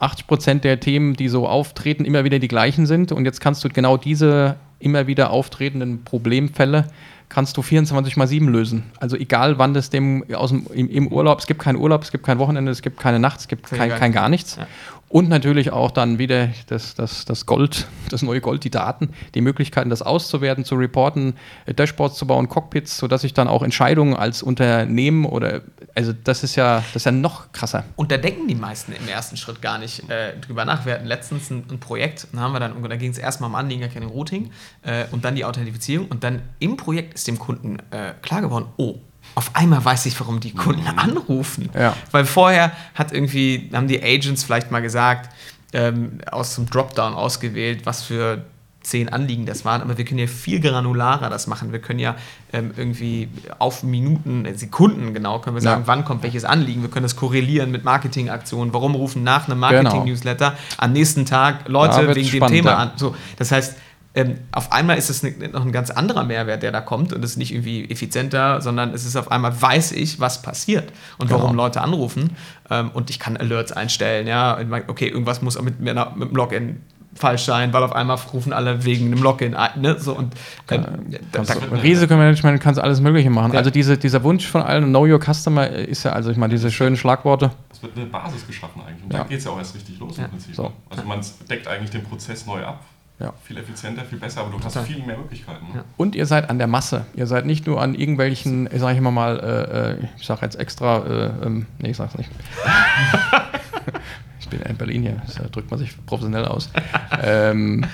80 0.02 0.28
Prozent 0.28 0.64
der 0.64 0.80
Themen, 0.80 1.16
die 1.16 1.30
so 1.30 1.48
auftreten, 1.48 2.06
immer 2.06 2.24
wieder 2.24 2.40
die 2.40 2.48
gleichen 2.48 2.86
sind. 2.86 3.12
Und 3.12 3.26
jetzt 3.26 3.40
kannst 3.40 3.64
du 3.64 3.70
genau 3.70 3.98
diese 3.98 4.56
immer 4.80 5.08
wieder 5.08 5.30
auftretenden 5.30 6.04
Problemfälle 6.04 6.88
kannst 7.32 7.56
du 7.56 7.62
24 7.62 8.18
mal 8.18 8.28
7 8.28 8.50
lösen. 8.50 8.84
Also 9.00 9.16
egal, 9.16 9.58
wann 9.58 9.74
das 9.74 9.90
dem 9.90 10.26
aus 10.34 10.50
dem, 10.50 10.68
im, 10.74 10.90
im 10.90 11.08
Urlaub, 11.08 11.40
es 11.40 11.48
gibt 11.48 11.62
keinen 11.62 11.78
Urlaub, 11.78 12.04
es 12.04 12.12
gibt 12.12 12.26
kein 12.26 12.40
Wochenende, 12.40 12.72
es 12.72 12.82
gibt 12.82 13.00
keine 13.00 13.20
Nacht, 13.20 13.40
es 13.40 13.48
gibt 13.48 13.70
kein, 13.70 13.90
kein 13.90 14.12
gar 14.12 14.28
nichts. 14.28 14.58
Ja. 14.58 14.68
Und 15.12 15.28
natürlich 15.28 15.74
auch 15.74 15.92
dann 15.92 16.20
wieder 16.20 16.50
das, 16.68 16.96
das, 16.96 17.26
das 17.26 17.46
Gold, 17.46 17.88
das 18.10 18.22
neue 18.22 18.40
Gold, 18.40 18.64
die 18.64 18.70
Daten, 18.70 19.10
die 19.36 19.42
Möglichkeiten, 19.42 19.90
das 19.90 20.02
auszuwerten, 20.02 20.64
zu 20.64 20.76
reporten, 20.76 21.34
äh, 21.66 21.74
Dashboards 21.74 22.16
zu 22.18 22.26
bauen, 22.26 22.48
Cockpits, 22.48 22.98
sodass 22.98 23.26
ich 23.26 23.34
dann 23.34 23.50
auch 23.50 23.62
Entscheidungen 23.62 24.16
als 24.16 24.42
Unternehmen 24.42 25.26
oder, 25.26 25.64
also 25.96 26.14
das 26.14 26.44
ist 26.44 26.56
ja, 26.56 26.78
das 26.78 26.96
ist 26.96 27.06
ja 27.06 27.12
noch 27.12 27.52
krasser. 27.52 27.84
Und 27.98 28.10
da 28.10 28.16
denken 28.16 28.48
die 28.48 28.56
meisten 28.56 28.94
im 28.94 29.06
ersten 29.10 29.36
Schritt 29.36 29.62
gar 29.62 29.80
nicht 29.80 30.10
äh, 30.10 30.40
drüber 30.40 30.64
nach. 30.64 30.86
Wir 30.86 30.94
hatten 30.94 31.08
letztens 31.08 31.50
ein, 31.50 31.66
ein 31.70 31.82
Projekt, 31.82 32.28
da 32.32 32.40
haben 32.40 32.54
wir 32.54 32.62
dann, 32.62 32.82
da 32.82 32.96
ging 32.96 33.12
es 33.12 33.18
erstmal 33.18 33.50
um 33.50 33.56
Anliegerkennung 33.56 34.12
Routing 34.12 34.50
äh, 34.84 35.04
und 35.12 35.26
dann 35.26 35.36
die 35.36 35.44
Authentifizierung 35.44 36.08
und 36.08 36.24
dann 36.24 36.42
im 36.60 36.78
Projekt 36.78 37.16
ist 37.16 37.28
dem 37.28 37.38
Kunden 37.38 37.80
äh, 37.92 38.14
klar 38.22 38.40
geworden, 38.40 38.68
oh, 38.78 38.96
auf 39.36 39.56
einmal 39.56 39.84
weiß 39.84 40.06
ich, 40.06 40.20
warum 40.20 40.40
die 40.40 40.54
Kunden 40.54 40.82
mhm. 40.82 41.00
anrufen. 41.00 41.70
Ja. 41.74 41.96
Weil 42.12 42.26
vorher 42.26 42.72
hat 42.96 43.12
irgendwie, 43.12 43.70
haben 43.74 43.88
die 43.88 44.02
Agents 44.02 44.44
vielleicht 44.44 44.72
mal 44.72 44.82
gesagt, 44.82 45.30
ähm, 45.74 46.20
aus 46.30 46.56
dem 46.56 46.70
Dropdown 46.70 47.14
ausgewählt, 47.14 47.86
was 47.86 48.04
für 48.04 48.44
zehn 48.84 49.10
Anliegen 49.10 49.46
das 49.46 49.64
waren, 49.64 49.82
aber 49.82 49.98
wir 49.98 50.06
können 50.06 50.20
ja 50.20 50.28
viel 50.28 50.60
granularer 50.60 51.30
das 51.30 51.46
machen. 51.46 51.72
Wir 51.72 51.80
können 51.80 52.00
ja 52.00 52.16
ähm, 52.52 52.72
irgendwie 52.76 53.30
auf 53.60 53.84
Minuten, 53.84 54.46
äh, 54.46 54.56
Sekunden 54.56 55.14
genau, 55.14 55.40
können 55.40 55.56
wir 55.56 55.62
sagen, 55.62 55.82
ja. 55.82 55.88
wann 55.88 56.04
kommt 56.04 56.24
welches 56.24 56.46
Anliegen. 56.46 56.82
Wir 56.82 56.90
können 56.90 57.04
das 57.04 57.16
korrelieren 57.16 57.72
mit 57.72 57.84
Marketingaktionen. 57.84 58.74
Warum 58.74 58.96
rufen 58.96 59.24
nach 59.24 59.48
einem. 59.48 59.60
Marketing-Newsletter 59.60 60.50
genau. 60.50 60.62
am 60.78 60.94
nächsten 60.94 61.26
Tag 61.26 61.68
Leute 61.68 62.16
wegen 62.16 62.28
spannend, 62.28 62.50
dem 62.50 62.64
Thema 62.64 62.72
ja. 62.72 62.78
an? 62.78 62.92
So, 62.96 63.16
das 63.38 63.52
heißt, 63.52 63.78
ähm, 64.14 64.40
auf 64.52 64.74
einmal 64.74 64.98
ist 64.98 65.10
es 65.10 65.24
ne, 65.24 65.32
noch 65.54 65.66
ein 65.66 65.72
ganz 65.72 65.90
anderer 65.90 66.24
Mehrwert, 66.24 66.64
der 66.64 66.72
da 66.72 66.82
kommt 66.82 67.14
und 67.14 67.24
es 67.24 67.32
ist 67.32 67.38
nicht 67.38 67.54
irgendwie 67.54 67.90
effizienter, 67.90 68.62
sondern 68.62 68.94
es 68.94 69.06
ist 69.06 69.16
auf 69.16 69.32
einmal, 69.32 69.62
weiß 69.62 69.94
ich, 69.94 70.20
was 70.20 70.42
passiert 70.42 70.92
und 71.18 71.28
genau. 71.28 71.42
warum 71.42 71.56
Leute 71.56 71.82
anrufen 71.82 72.36
ähm, 72.70 72.92
und 72.92 73.10
ich 73.10 73.20
kann 73.20 73.38
Alerts 73.38 73.72
einstellen, 73.72 74.28
ja, 74.28 74.60
okay, 74.88 75.08
irgendwas 75.08 75.42
muss 75.42 75.62
mit, 75.62 75.80
mit, 75.80 75.96
mit 75.96 76.30
dem 76.30 76.36
Login 76.36 76.82
falsch 77.14 77.44
sein, 77.44 77.72
weil 77.74 77.84
auf 77.84 77.94
einmal 77.94 78.18
rufen 78.34 78.54
alle 78.54 78.86
wegen 78.86 79.08
einem 79.08 79.22
Login 79.22 79.54
ein. 79.54 79.82
Ne? 79.82 80.00
So, 80.00 80.16
und, 80.16 80.34
äh, 80.68 80.80
da, 81.32 81.44
da, 81.44 81.54
Risikomanagement 81.82 82.62
kannst 82.62 82.80
alles 82.80 83.02
Mögliche 83.02 83.30
machen. 83.30 83.52
Ja. 83.52 83.60
Also 83.60 83.70
diese, 83.70 83.98
dieser 83.98 84.24
Wunsch 84.24 84.48
von 84.48 84.62
allen, 84.62 84.86
Know 84.86 85.06
Your 85.06 85.20
Customer, 85.20 85.68
ist 85.68 86.04
ja, 86.04 86.14
also 86.14 86.32
ich 86.32 86.38
meine, 86.38 86.54
diese 86.54 86.72
schönen 86.72 86.96
Schlagworte. 86.96 87.52
Es 87.72 87.84
wird 87.84 87.98
eine 87.98 88.06
Basis 88.06 88.48
geschaffen 88.48 88.82
eigentlich. 88.82 89.04
Und 89.04 89.14
ja. 89.14 89.20
da 89.20 89.26
geht 89.26 89.40
es 89.40 89.46
ja 89.46 89.52
auch 89.52 89.58
erst 89.58 89.76
richtig 89.76 90.00
los 90.00 90.18
ja. 90.18 90.26
im 90.26 90.32
Prinzip. 90.32 90.56
So. 90.56 90.64
Ne? 90.64 90.72
Also 90.90 91.04
man 91.04 91.20
deckt 91.50 91.68
eigentlich 91.68 91.92
den 91.92 92.04
Prozess 92.04 92.46
neu 92.46 92.64
ab 92.64 92.82
ja. 93.22 93.34
Viel 93.44 93.58
effizienter, 93.58 94.04
viel 94.04 94.18
besser, 94.18 94.42
aber 94.42 94.52
du 94.52 94.64
hast 94.64 94.78
viel 94.80 95.04
mehr 95.04 95.18
Möglichkeiten. 95.18 95.68
Ne? 95.68 95.76
Ja. 95.76 95.84
Und 95.98 96.16
ihr 96.16 96.26
seid 96.26 96.50
an 96.50 96.58
der 96.58 96.68
Masse. 96.68 97.06
Ihr 97.16 97.28
seid 97.28 97.46
nicht 97.46 97.68
nur 97.68 97.82
an 97.82 97.96
irgendwelchen, 97.96 98.70
sag 98.76 98.94
ich 98.94 98.98
immer 98.98 99.12
mal, 99.12 99.40
äh, 99.40 100.04
äh 100.04 100.08
ich 100.18 100.26
sag 100.26 100.42
jetzt 100.42 100.60
extra, 100.60 101.06
äh, 101.06 101.46
ähm, 101.46 101.66
nee, 101.80 101.92
ich 101.92 101.98
sag's 101.98 102.18
nicht. 102.18 102.30
ich 104.40 104.50
bin 104.50 104.62
in 104.62 104.78
Berlin 104.78 105.02
hier, 105.04 105.22
da 105.38 105.44
drückt 105.46 105.70
man 105.72 105.80
sich 105.80 105.94
professionell 106.06 106.46
aus. 106.46 106.70
ähm, 107.24 107.86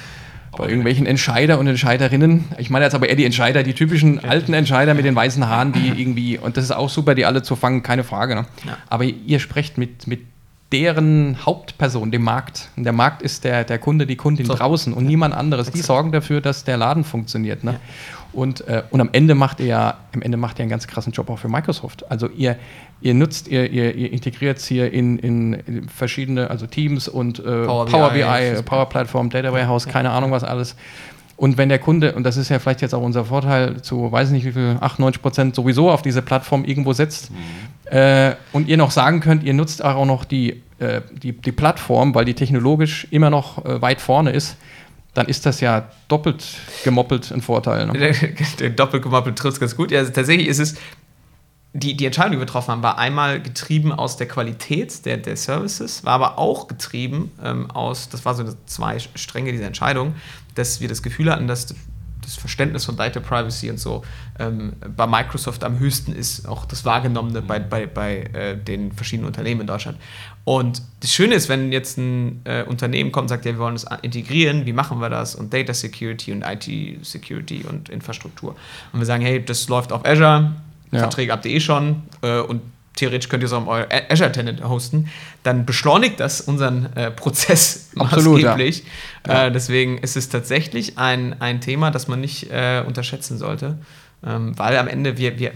bei 0.57 0.67
irgendwelchen 0.67 1.05
Entscheider 1.05 1.59
und 1.59 1.67
Entscheiderinnen. 1.67 2.45
Ich 2.57 2.69
meine 2.69 2.85
jetzt 2.85 2.95
aber 2.95 3.07
eher 3.07 3.15
die 3.15 3.25
Entscheider, 3.25 3.63
die 3.63 3.73
typischen 3.73 4.23
alten 4.23 4.53
Entscheider 4.53 4.95
mit 4.95 5.05
den 5.05 5.15
weißen 5.15 5.47
Haaren, 5.47 5.71
die 5.71 5.89
irgendwie, 5.89 6.39
und 6.39 6.57
das 6.57 6.63
ist 6.63 6.71
auch 6.71 6.89
super, 6.89 7.13
die 7.13 7.25
alle 7.25 7.43
zu 7.43 7.55
fangen, 7.55 7.83
keine 7.83 8.03
Frage. 8.03 8.33
Ne? 8.33 8.45
Ja. 8.65 8.77
Aber 8.89 9.03
ihr 9.03 9.39
sprecht 9.39 9.77
mit, 9.77 10.07
mit 10.07 10.21
deren 10.71 11.45
Hauptperson, 11.45 12.11
dem 12.11 12.23
Markt. 12.23 12.69
Und 12.75 12.83
der 12.83 12.93
Markt 12.93 13.21
ist 13.21 13.43
der, 13.43 13.63
der 13.63 13.79
Kunde, 13.79 14.05
die 14.05 14.17
Kundin 14.17 14.45
so. 14.45 14.55
draußen 14.55 14.93
und 14.93 15.05
ja. 15.05 15.09
niemand 15.09 15.33
anderes. 15.33 15.71
Die 15.71 15.81
sorgen 15.81 16.11
dafür, 16.11 16.41
dass 16.41 16.65
der 16.65 16.77
Laden 16.77 17.03
funktioniert. 17.03 17.63
Ne? 17.63 17.73
Ja. 17.73 17.79
Und, 18.33 18.67
äh, 18.67 18.83
und 18.89 18.99
am 18.99 19.09
Ende 19.13 19.33
macht 19.33 19.61
ihr 19.61 19.67
ja, 19.67 19.97
am 20.13 20.21
Ende 20.21 20.37
macht 20.37 20.59
ihr 20.59 20.63
einen 20.63 20.69
ganz 20.69 20.85
krassen 20.85 21.13
Job 21.13 21.29
auch 21.29 21.39
für 21.39 21.47
Microsoft. 21.47 22.11
Also 22.11 22.27
ihr, 22.27 22.57
ihr 22.99 23.13
nutzt, 23.13 23.47
ihr, 23.47 23.71
ihr, 23.71 23.95
ihr 23.95 24.11
integriert 24.11 24.57
es 24.57 24.67
hier 24.67 24.91
in, 24.91 25.17
in, 25.19 25.87
verschiedene, 25.87 26.49
also 26.49 26.67
Teams 26.67 27.07
und 27.07 27.39
äh, 27.39 27.43
Power, 27.43 27.85
Power 27.85 28.09
BI, 28.09 28.19
BI 28.19 28.61
Power 28.63 28.89
Platform, 28.89 29.29
Data 29.29 29.53
Warehouse, 29.53 29.85
ja. 29.85 29.91
keine 29.91 30.11
Ahnung 30.11 30.31
was 30.31 30.43
alles. 30.43 30.75
Und 31.37 31.57
wenn 31.57 31.69
der 31.69 31.77
Kunde, 31.77 32.13
und 32.13 32.23
das 32.23 32.35
ist 32.35 32.49
ja 32.49 32.57
vielleicht 32.57 32.81
jetzt 32.81 32.95
auch 32.95 33.03
unser 33.03 33.25
Vorteil, 33.25 33.81
zu 33.83 34.11
weiß 34.11 34.31
nicht 34.31 34.43
wie 34.43 34.51
viel, 34.51 34.77
98 34.81 35.21
Prozent 35.21 35.55
sowieso 35.55 35.91
auf 35.91 36.01
diese 36.01 36.23
Plattform 36.23 36.65
irgendwo 36.65 36.93
setzt, 36.93 37.29
mhm. 37.31 37.95
äh, 37.95 38.35
und 38.53 38.67
ihr 38.67 38.75
noch 38.75 38.89
sagen 38.89 39.19
könnt, 39.19 39.43
ihr 39.43 39.53
nutzt 39.53 39.85
auch 39.85 40.05
noch 40.05 40.25
die, 40.25 40.63
äh, 40.79 41.01
die, 41.11 41.33
die 41.33 41.51
Plattform, 41.51 42.15
weil 42.15 42.25
die 42.25 42.33
technologisch 42.33 43.07
immer 43.11 43.29
noch 43.29 43.63
äh, 43.63 43.79
weit 43.81 44.01
vorne 44.01 44.31
ist, 44.31 44.57
dann 45.13 45.27
ist 45.27 45.45
das 45.45 45.61
ja 45.61 45.89
doppelt 46.07 46.43
gemoppelt 46.83 47.31
ein 47.31 47.41
Vorteil. 47.41 47.87
Ne? 47.87 48.13
doppelt 48.75 49.03
gemoppelt 49.03 49.35
trifft 49.35 49.55
es 49.55 49.59
ganz 49.59 49.75
gut. 49.75 49.91
Ja, 49.91 49.99
also 49.99 50.11
tatsächlich 50.11 50.47
ist 50.47 50.59
es, 50.59 50.75
die, 51.77 51.95
die 51.95 52.05
Entscheidung, 52.05 52.31
die 52.31 52.37
wir 52.39 52.45
getroffen 52.45 52.71
haben, 52.71 52.83
war 52.83 52.97
einmal 52.97 53.39
getrieben 53.39 53.91
aus 53.91 54.17
der 54.17 54.27
Qualität 54.27 55.05
der, 55.05 55.17
der 55.17 55.37
Services, 55.37 56.03
war 56.03 56.13
aber 56.13 56.39
auch 56.39 56.67
getrieben 56.67 57.31
ähm, 57.43 57.69
aus, 57.69 58.09
das 58.09 58.25
war 58.25 58.33
so 58.33 58.45
zwei 58.65 58.97
Stränge 58.97 59.51
dieser 59.51 59.67
Entscheidung, 59.67 60.15
dass 60.55 60.81
wir 60.81 60.87
das 60.87 61.03
Gefühl 61.03 61.31
hatten, 61.31 61.47
dass 61.47 61.75
das 62.23 62.35
Verständnis 62.35 62.83
von 62.83 62.97
Data 62.97 63.19
Privacy 63.19 63.69
und 63.69 63.79
so 63.79 64.03
ähm, 64.39 64.73
bei 64.95 65.05
Microsoft 65.05 65.63
am 65.63 65.77
höchsten 65.77 66.13
ist, 66.13 66.47
auch 66.47 66.65
das 66.65 66.83
Wahrgenommene 66.83 67.43
bei, 67.43 67.59
bei, 67.59 67.85
bei 67.85 68.21
äh, 68.33 68.57
den 68.57 68.91
verschiedenen 68.91 69.27
Unternehmen 69.27 69.61
in 69.61 69.67
Deutschland. 69.67 69.99
Und 70.45 70.81
das 71.01 71.13
Schöne 71.13 71.35
ist, 71.35 71.47
wenn 71.47 71.71
jetzt 71.71 71.97
ein 71.99 72.41
äh, 72.45 72.63
Unternehmen 72.63 73.11
kommt 73.11 73.25
und 73.25 73.29
sagt, 73.29 73.45
ja, 73.45 73.51
wir 73.51 73.59
wollen 73.59 73.75
das 73.75 73.85
integrieren, 74.01 74.65
wie 74.65 74.73
machen 74.73 74.99
wir 74.99 75.09
das? 75.09 75.35
Und 75.35 75.53
Data 75.53 75.75
Security 75.75 76.31
und 76.31 76.43
IT 76.43 77.05
Security 77.05 77.63
und 77.69 77.87
Infrastruktur. 77.89 78.55
Und 78.91 78.99
wir 78.99 79.05
sagen, 79.05 79.23
hey, 79.23 79.45
das 79.45 79.69
läuft 79.69 79.91
auf 79.91 80.03
Azure, 80.05 80.53
ja. 80.91 80.99
Verträge 80.99 81.31
habt 81.31 81.45
ihr 81.45 81.53
eh 81.53 81.59
schon 81.59 82.03
äh, 82.21 82.39
und 82.39 82.61
theoretisch 82.97 83.29
könnt 83.29 83.43
ihr 83.43 83.47
es 83.47 83.53
auch 83.53 83.61
im 83.61 83.85
Azure 84.09 84.31
Tenant 84.31 84.63
hosten, 84.63 85.09
dann 85.43 85.65
beschleunigt 85.65 86.19
das 86.19 86.41
unseren 86.41 86.91
äh, 86.95 87.11
Prozess 87.11 87.91
Absolut, 87.95 88.41
maßgeblich. 88.41 88.83
Ja. 89.25 89.45
Äh, 89.45 89.51
deswegen 89.51 89.99
ist 89.99 90.17
es 90.17 90.29
tatsächlich 90.29 90.97
ein, 90.97 91.39
ein 91.39 91.61
Thema, 91.61 91.91
das 91.91 92.07
man 92.07 92.19
nicht 92.19 92.51
äh, 92.51 92.83
unterschätzen 92.85 93.37
sollte, 93.37 93.77
ähm, 94.25 94.57
weil 94.57 94.77
am 94.77 94.87
Ende 94.87 95.17
wir, 95.17 95.39
wir 95.39 95.51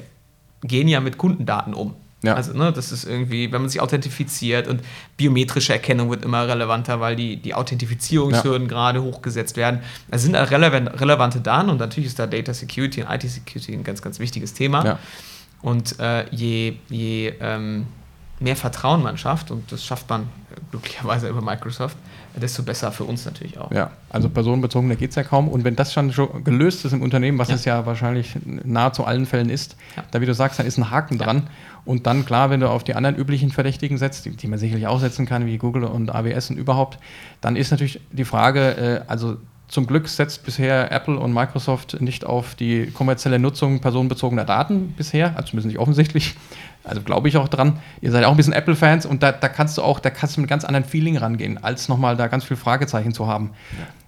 gehen 0.64 0.88
ja 0.88 1.00
mit 1.00 1.18
Kundendaten 1.18 1.74
um. 1.74 1.96
Ja. 2.24 2.36
Also, 2.36 2.54
ne, 2.54 2.72
das 2.72 2.92
ist 2.92 3.06
irgendwie, 3.06 3.52
wenn 3.52 3.62
man 3.62 3.70
sich 3.70 3.82
authentifiziert 3.82 4.68
und 4.68 4.82
biometrische 5.18 5.74
Erkennung 5.74 6.10
wird 6.12 6.24
immer 6.24 6.48
relevanter, 6.48 7.00
weil 7.00 7.16
die, 7.16 7.38
die 7.38 7.56
Authentifizierungshürden 7.56 8.64
ja. 8.64 8.68
gerade 8.68 9.02
hochgesetzt 9.02 9.58
werden. 9.58 9.82
Das 10.10 10.22
sind 10.22 10.36
relevant, 10.36 11.02
relevante 11.02 11.42
Daten 11.42 11.70
und 11.70 11.80
natürlich 11.80 12.08
ist 12.08 12.20
da 12.20 12.28
Data 12.28 12.54
Security 12.54 13.02
und 13.02 13.10
IT 13.10 13.24
Security 13.24 13.74
ein 13.74 13.84
ganz, 13.84 14.02
ganz 14.02 14.20
wichtiges 14.20 14.54
Thema. 14.54 14.86
Ja. 14.86 15.00
Und 15.62 16.00
äh, 16.00 16.26
je, 16.30 16.76
je 16.90 17.34
ähm, 17.40 17.88
mehr 18.40 18.56
Vertrauen 18.56 19.02
man 19.02 19.18
schafft, 19.18 19.52
und 19.52 19.72
das 19.72 19.84
schafft 19.84 20.10
man 20.10 20.28
glücklicherweise 20.72 21.28
über 21.28 21.42
Microsoft, 21.42 21.98
desto 22.36 22.64
besser 22.64 22.92
für 22.92 23.04
uns 23.04 23.26
natürlich 23.26 23.58
auch. 23.58 23.72
Ja, 23.72 23.92
also 24.10 24.30
personenbezogen, 24.30 24.90
da 24.90 24.96
geht 24.96 25.10
es 25.10 25.16
ja 25.16 25.24
kaum. 25.24 25.48
Und 25.48 25.64
wenn 25.64 25.76
das 25.76 25.94
schon 25.94 26.12
gelöst 26.44 26.86
ist 26.86 26.94
im 26.94 27.02
Unternehmen, 27.02 27.38
was 27.38 27.50
ja. 27.50 27.56
es 27.56 27.66
ja 27.66 27.86
wahrscheinlich 27.86 28.36
nahezu 28.46 29.06
allen 29.06 29.26
Fällen 29.26 29.50
ist, 29.50 29.76
ja. 29.96 30.04
da 30.12 30.22
wie 30.22 30.26
du 30.26 30.34
sagst, 30.34 30.60
dann 30.60 30.66
ist 30.66 30.78
ein 30.78 30.92
Haken 30.92 31.18
ja. 31.18 31.26
dran. 31.26 31.44
Und 31.84 32.06
dann, 32.06 32.26
klar, 32.26 32.50
wenn 32.50 32.60
du 32.60 32.70
auf 32.70 32.84
die 32.84 32.94
anderen 32.94 33.16
üblichen 33.16 33.50
Verdächtigen 33.50 33.98
setzt, 33.98 34.26
die, 34.26 34.36
die, 34.36 34.48
man 34.48 34.60
sicherlich 34.60 34.88
auch 34.88 35.00
setzen 35.00 35.26
kann, 35.26 35.46
wie 35.46 35.58
Google 35.58 35.84
und 35.84 36.14
AWS 36.14 36.52
und 36.52 36.58
überhaupt, 36.58 37.00
dann 37.42 37.56
ist 37.56 37.72
natürlich 37.72 38.00
die 38.12 38.26
Frage, 38.26 38.78
äh, 38.78 39.02
also 39.08 39.38
zum 39.72 39.88
Glück 39.88 40.10
setzt 40.10 40.44
bisher 40.44 40.92
Apple 40.92 41.18
und 41.18 41.34
Microsoft 41.34 42.02
nicht 42.02 42.26
auf 42.26 42.56
die 42.56 42.92
kommerzielle 42.92 43.40
Nutzung 43.40 43.80
personenbezogener 43.80 44.44
Daten 44.44 44.94
bisher, 44.98 45.38
also 45.38 45.50
zumindest 45.50 45.68
nicht 45.68 45.80
offensichtlich. 45.80 46.36
Also 46.84 47.02
glaube 47.02 47.30
ich 47.30 47.38
auch 47.38 47.48
dran. 47.48 47.80
Ihr 48.02 48.12
seid 48.12 48.26
auch 48.26 48.32
ein 48.32 48.38
bisschen 48.38 48.54
Apple-Fans 48.54 49.06
und 49.06 49.24
da, 49.24 49.32
da, 49.32 49.48
kannst 49.48 49.78
du 49.78 49.82
auch, 49.82 50.00
da 50.00 50.10
kannst 50.10 50.36
du 50.36 50.42
mit 50.42 50.50
ganz 50.50 50.66
anderen 50.66 50.84
Feeling 50.84 51.16
rangehen, 51.16 51.64
als 51.64 51.88
nochmal 51.88 52.18
da 52.18 52.28
ganz 52.28 52.44
viel 52.44 52.58
Fragezeichen 52.58 53.14
zu 53.14 53.28
haben. 53.28 53.52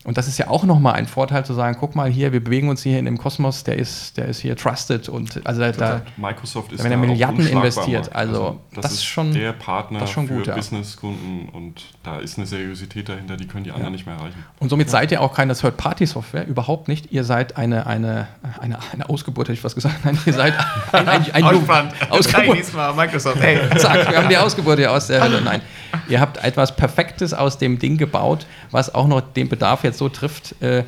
Und 0.05 0.17
das 0.17 0.27
ist 0.27 0.37
ja 0.37 0.49
auch 0.49 0.65
nochmal 0.65 0.95
ein 0.95 1.07
Vorteil 1.07 1.45
zu 1.45 1.53
sagen, 1.53 1.77
guck 1.79 1.95
mal 1.95 2.09
hier, 2.09 2.33
wir 2.33 2.43
bewegen 2.43 2.67
uns 2.67 2.83
hier 2.83 2.99
in 2.99 3.05
dem 3.05 3.17
Kosmos, 3.17 3.63
der 3.63 3.77
ist, 3.77 4.17
der 4.17 4.25
ist 4.25 4.39
hier 4.39 4.57
trusted 4.57 5.07
und 5.07 5.39
also 5.45 5.61
da, 5.61 5.71
da 5.71 6.01
Microsoft 6.17 6.73
ist 6.73 6.83
wenn 6.83 6.91
er 6.91 6.97
da 6.97 7.05
Milliarden 7.05 7.47
investiert, 7.47 8.03
Markt. 8.05 8.15
also 8.15 8.59
das, 8.73 8.83
das 8.83 8.91
ist 8.95 9.05
schon- 9.05 9.31
der 9.33 9.53
Partner 9.53 9.99
das 9.99 10.11
schon 10.11 10.27
für 10.27 10.33
gut, 10.35 10.47
ja. 10.47 10.55
Businesskunden 10.55 11.47
und 11.49 11.85
da 12.03 12.19
ist 12.19 12.37
eine 12.37 12.45
Seriosität 12.45 13.07
dahinter, 13.07 13.37
die 13.37 13.47
können 13.47 13.63
die 13.63 13.71
anderen 13.71 13.93
nicht 13.93 14.05
mehr 14.05 14.15
erreichen. 14.15 14.43
Und 14.59 14.67
somit 14.69 14.89
seid 14.89 15.09
ihr 15.13 15.21
auch 15.21 15.33
keine 15.33 15.55
Third-Party-Software, 15.55 16.47
überhaupt 16.47 16.89
nicht. 16.89 17.11
Ihr 17.13 17.23
seid 17.23 17.55
eine, 17.55 17.87
eine, 17.87 18.27
eine, 18.59 18.79
eine 18.91 19.07
Ausgeburt, 19.09 19.47
hätte 19.47 19.57
ich 19.57 19.63
was 19.63 19.73
gesagt. 19.75 20.03
Nein, 20.03 20.19
ihr 20.25 20.33
seid 20.33 20.53
ein, 20.91 21.07
ein, 21.07 21.31
ein, 21.31 21.43
Ausspannend. 21.45 21.93
Ausgeburt. 22.09 22.57
diesmal 22.57 22.93
Microsoft. 22.93 23.39
Hey. 23.41 23.57
Zack, 23.77 24.09
wir 24.09 24.17
haben 24.17 24.29
die 24.29 24.37
Ausgeburt 24.37 24.79
hier 24.79 24.91
aus 24.91 25.07
der 25.07 25.23
Hölle. 25.23 25.41
Nein, 25.41 25.61
ihr 26.09 26.19
habt 26.19 26.43
etwas 26.43 26.75
Perfektes 26.75 27.33
aus 27.33 27.57
dem 27.57 27.79
Ding 27.79 27.97
gebaut, 27.97 28.45
was 28.71 28.93
auch 28.93 29.07
noch 29.07 29.21
den 29.21 29.47
Bedarf 29.47 29.83
jetzt 29.83 29.92
so 29.97 30.09
trifft, 30.09 30.61
äh, 30.61 30.83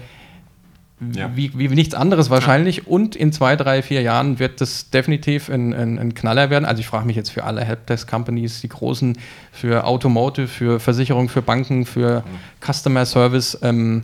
Ja. 1.13 1.29
wie, 1.35 1.51
wie 1.57 1.67
nichts 1.67 1.93
anderes 1.93 2.29
wahrscheinlich. 2.29 2.87
Und 2.87 3.15
in 3.17 3.33
zwei, 3.33 3.55
drei, 3.57 3.81
vier 3.81 4.01
Jahren 4.01 4.39
wird 4.39 4.61
das 4.61 4.89
definitiv 4.91 5.49
ein, 5.49 5.73
ein, 5.73 5.99
ein 5.99 6.13
Knaller 6.13 6.49
werden. 6.49 6.63
Also 6.65 6.79
ich 6.79 6.87
frage 6.87 7.05
mich 7.05 7.17
jetzt 7.17 7.31
für 7.31 7.43
alle 7.43 7.61
Helpdesk-Companies, 7.65 8.61
die 8.61 8.69
großen, 8.69 9.17
für 9.51 9.83
Automotive, 9.85 10.47
für 10.47 10.79
Versicherung, 10.79 11.27
für 11.27 11.41
Banken, 11.41 11.85
für 11.85 12.23
Customer 12.65 13.05
Service. 13.05 13.57
Ähm, 13.61 14.03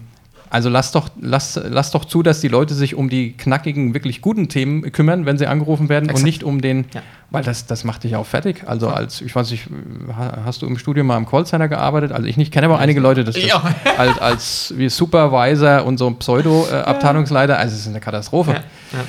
also 0.51 0.69
lasst 0.69 0.93
doch, 0.95 1.09
lasst, 1.19 1.59
lasst 1.67 1.95
doch 1.95 2.05
zu, 2.05 2.21
dass 2.21 2.41
die 2.41 2.47
Leute 2.49 2.73
sich 2.75 2.93
um 2.95 3.09
die 3.09 3.31
knackigen, 3.33 3.93
wirklich 3.95 4.21
guten 4.21 4.49
Themen 4.49 4.91
kümmern, 4.91 5.25
wenn 5.25 5.37
sie 5.37 5.47
angerufen 5.47 5.89
werden 5.89 6.03
und 6.05 6.09
Exakt. 6.11 6.25
nicht 6.25 6.43
um 6.43 6.61
den, 6.61 6.85
Ja. 6.93 7.01
weil 7.31 7.43
das, 7.43 7.65
das 7.65 7.83
macht 7.85 8.03
dich 8.03 8.15
auch 8.15 8.25
fertig. 8.27 8.63
Also 8.67 8.89
als, 8.89 9.21
ich 9.21 9.33
weiß 9.35 9.49
nicht, 9.51 9.67
ha- 10.15 10.39
hast 10.45 10.61
du 10.61 10.67
im 10.67 10.77
Studium 10.77 11.07
mal 11.07 11.17
im 11.17 11.25
Callcenter 11.25 11.67
gearbeitet? 11.69 12.11
Also 12.11 12.27
ich 12.27 12.37
nicht, 12.37 12.51
kenne 12.51 12.67
aber 12.67 12.77
einige 12.79 12.99
Leute, 12.99 13.23
das, 13.23 13.35
das 13.35 13.45
Ja. 13.47 13.63
als, 13.97 14.19
als 14.19 14.73
wie 14.77 14.89
Supervisor 14.89 15.85
und 15.85 15.97
so 15.97 16.11
Pseudo-Abteilungsleiter, 16.11 17.57
also 17.57 17.73
es 17.73 17.81
ist 17.81 17.87
eine 17.87 17.99
Katastrophe. 17.99 18.51
Ja. 18.53 18.99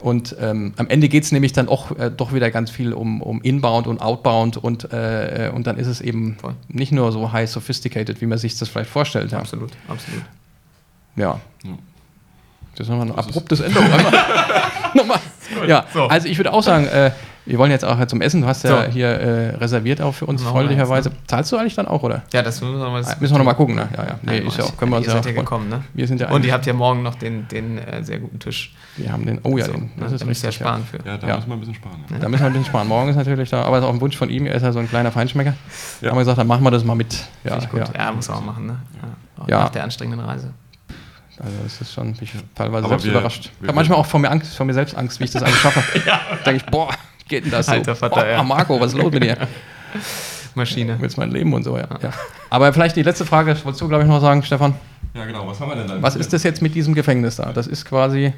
Und 0.00 0.36
ähm, 0.38 0.74
am 0.76 0.88
Ende 0.88 1.08
geht 1.08 1.24
es 1.24 1.32
nämlich 1.32 1.54
dann 1.54 1.66
auch 1.66 1.90
äh, 1.98 2.10
doch 2.14 2.34
wieder 2.34 2.50
ganz 2.50 2.70
viel 2.70 2.92
um, 2.92 3.22
um 3.22 3.40
Inbound 3.40 3.86
und 3.86 4.02
Outbound 4.02 4.58
und, 4.58 4.92
äh, 4.92 5.50
und 5.54 5.66
dann 5.66 5.78
ist 5.78 5.86
es 5.86 6.02
eben 6.02 6.36
Voll. 6.38 6.54
nicht 6.68 6.92
nur 6.92 7.10
so 7.10 7.32
high 7.32 7.48
sophisticated, 7.48 8.20
wie 8.20 8.26
man 8.26 8.36
sich 8.36 8.58
das 8.58 8.68
vielleicht 8.68 8.90
vorstellt. 8.90 9.32
Ja. 9.32 9.38
Absolut, 9.38 9.70
absolut. 9.88 10.22
Ja. 11.16 11.40
Ja. 11.64 11.70
Das 12.76 12.86
ist 12.86 12.90
nochmal 12.90 13.06
ein 13.08 13.14
Das 13.16 13.26
ist- 13.26 13.30
abruptes 13.30 13.60
Ende. 13.60 13.80
nochmal. 14.94 15.18
Ja, 15.68 15.84
So. 15.92 16.04
also 16.04 16.26
ich 16.28 16.36
würde 16.38 16.52
auch 16.52 16.62
sagen, 16.62 16.86
äh, 16.86 17.10
wir 17.46 17.58
wollen 17.58 17.70
jetzt 17.70 17.84
auch 17.84 18.02
zum 18.06 18.22
Essen. 18.22 18.40
Du 18.40 18.46
hast 18.46 18.64
ja 18.64 18.86
So. 18.86 18.90
hier 18.90 19.08
äh, 19.08 19.54
reserviert 19.56 20.00
auch 20.00 20.12
für 20.12 20.24
uns, 20.26 20.42
wir 20.42 20.50
freundlicherweise. 20.50 21.10
eins, 21.10 21.18
Zahlst 21.26 21.52
du 21.52 21.58
eigentlich 21.58 21.74
dann 21.74 21.86
auch, 21.86 22.02
oder? 22.02 22.22
Ja, 22.32 22.42
das 22.42 22.60
müssen 22.62 22.78
wir 22.78 22.88
mal, 22.88 23.04
Ah, 23.04 23.14
Müssen 23.20 23.34
wir 23.34 23.38
nochmal 23.38 23.54
gucken, 23.54 23.74
ne? 23.74 23.88
Ja, 23.94 24.02
ja. 24.04 24.18
Nee, 24.22 24.38
Nein, 24.38 24.46
ist 24.48 24.56
ja 24.56 24.64
auch, 24.64 24.76
können 24.78 24.90
wir 24.92 24.96
uns 24.96 25.06
Ihr 25.06 25.12
ja 25.14 25.22
seid 25.22 25.34
ja 25.34 25.40
gekommen, 25.42 25.68
ne? 25.68 25.84
Wir 25.92 26.06
sind 26.08 26.20
ja 26.22 26.30
Und 26.30 26.44
ihr 26.46 26.52
habt 26.54 26.64
ja 26.64 26.72
morgen 26.72 27.02
noch 27.02 27.14
den, 27.16 27.46
den 27.48 27.76
äh, 27.78 28.02
sehr 28.02 28.18
guten 28.18 28.38
Tisch. 28.38 28.74
Wir 28.96 29.12
haben 29.12 29.26
den, 29.26 29.40
oh 29.42 29.58
ja, 29.58 29.66
So, 29.66 29.72
den, 29.72 29.82
ne? 29.82 29.90
das 30.00 30.12
ist 30.12 30.22
da 30.22 30.26
müsst 30.26 30.42
ihr 30.42 30.46
ja 30.46 30.48
richtig. 30.48 30.66
sparen 30.66 30.84
für. 30.90 30.96
Ja, 31.06 31.18
da 31.18 31.26
Ja. 31.28 31.36
müssen 31.36 31.48
wir 31.48 31.54
ein 31.54 31.60
bisschen 31.60 31.74
sparen. 31.74 32.04
Ja. 32.10 32.18
Da 32.18 32.28
müssen 32.28 32.42
wir 32.42 32.46
ein 32.46 32.52
bisschen 32.54 32.66
sparen. 32.66 32.88
Morgen 32.88 33.10
ist 33.10 33.16
natürlich 33.16 33.50
da, 33.50 33.62
aber 33.62 33.76
es 33.76 33.84
ist 33.84 33.88
auch 33.90 33.94
ein 33.94 34.00
Wunsch 34.00 34.16
von 34.16 34.30
ihm. 34.30 34.46
Er 34.46 34.54
ist 34.54 34.62
ja 34.62 34.72
so 34.72 34.78
ein 34.78 34.88
kleiner 34.88 35.12
Feinschmecker. 35.12 35.52
Da 36.00 36.06
Ja. 36.06 36.10
haben 36.10 36.16
wir 36.16 36.20
gesagt, 36.22 36.38
dann 36.38 36.46
machen 36.46 36.64
wir 36.64 36.70
das 36.70 36.82
mal 36.82 36.94
mit. 36.96 37.14
Ja, 37.44 37.58
gut. 37.58 37.80
ja. 37.80 38.04
Ja, 38.06 38.12
muss 38.12 38.26
man 38.28 38.38
auch 38.38 38.44
machen, 38.44 38.66
ne? 38.66 38.76
Ja. 39.02 39.44
Ja. 39.48 39.60
Nach 39.64 39.70
der 39.70 39.84
anstrengenden 39.84 40.24
Reise. 40.26 40.50
Also 41.38 41.52
das 41.64 41.80
ist 41.80 41.92
schon, 41.92 42.12
bin 42.14 42.22
ich 42.22 42.32
teilweise 42.54 42.84
Aber 42.84 42.88
selbst 42.90 43.04
wir- 43.04 43.12
überrascht. 43.12 43.50
Ich 43.60 43.66
habe 43.66 43.74
manchmal 43.74 43.98
auch 43.98 44.06
vor 44.06 44.20
mir 44.20 44.30
Angst, 44.30 44.56
vor 44.56 44.66
mir 44.66 44.74
selbst 44.74 44.96
Angst, 44.96 45.18
wie 45.20 45.24
ich 45.24 45.30
das 45.32 45.42
alles 45.42 45.56
schaffe. 45.56 45.82
Da 46.04 46.20
denke 46.46 46.64
ich, 46.64 46.66
boah, 46.70 46.90
geht 47.28 47.44
denn 47.44 47.50
das 47.50 47.66
so? 47.66 47.72
Alter 47.72 47.96
Vater, 47.96 48.14
boah, 48.16 48.26
ja. 48.26 48.42
Marco, 48.42 48.80
was 48.80 48.92
ist 48.92 48.98
los 48.98 49.12
mit 49.12 49.22
dir? 49.24 49.36
Maschine. 50.54 50.98
Jetzt 51.02 51.18
mein 51.18 51.30
Leben 51.30 51.52
und 51.52 51.64
so, 51.64 51.76
ja. 51.76 51.88
ja. 52.02 52.10
Aber 52.50 52.72
vielleicht 52.72 52.94
die 52.96 53.02
letzte 53.02 53.24
Frage, 53.26 53.52
das 53.52 53.64
wolltest 53.64 53.80
du, 53.80 53.88
glaube 53.88 54.04
ich, 54.04 54.08
noch 54.08 54.20
sagen, 54.20 54.42
Stefan. 54.44 54.74
ja, 55.14 55.24
genau. 55.24 55.46
Was 55.48 55.58
haben 55.58 55.68
wir 55.70 55.76
denn 55.76 55.88
da? 55.88 56.00
Was 56.02 56.14
ist 56.16 56.32
das 56.32 56.42
jetzt 56.44 56.62
mit 56.62 56.74
diesem 56.74 56.94
Gefängnis 56.94 57.36
da? 57.36 57.52
Das 57.52 57.66
ist 57.66 57.84
quasi, 57.84 58.32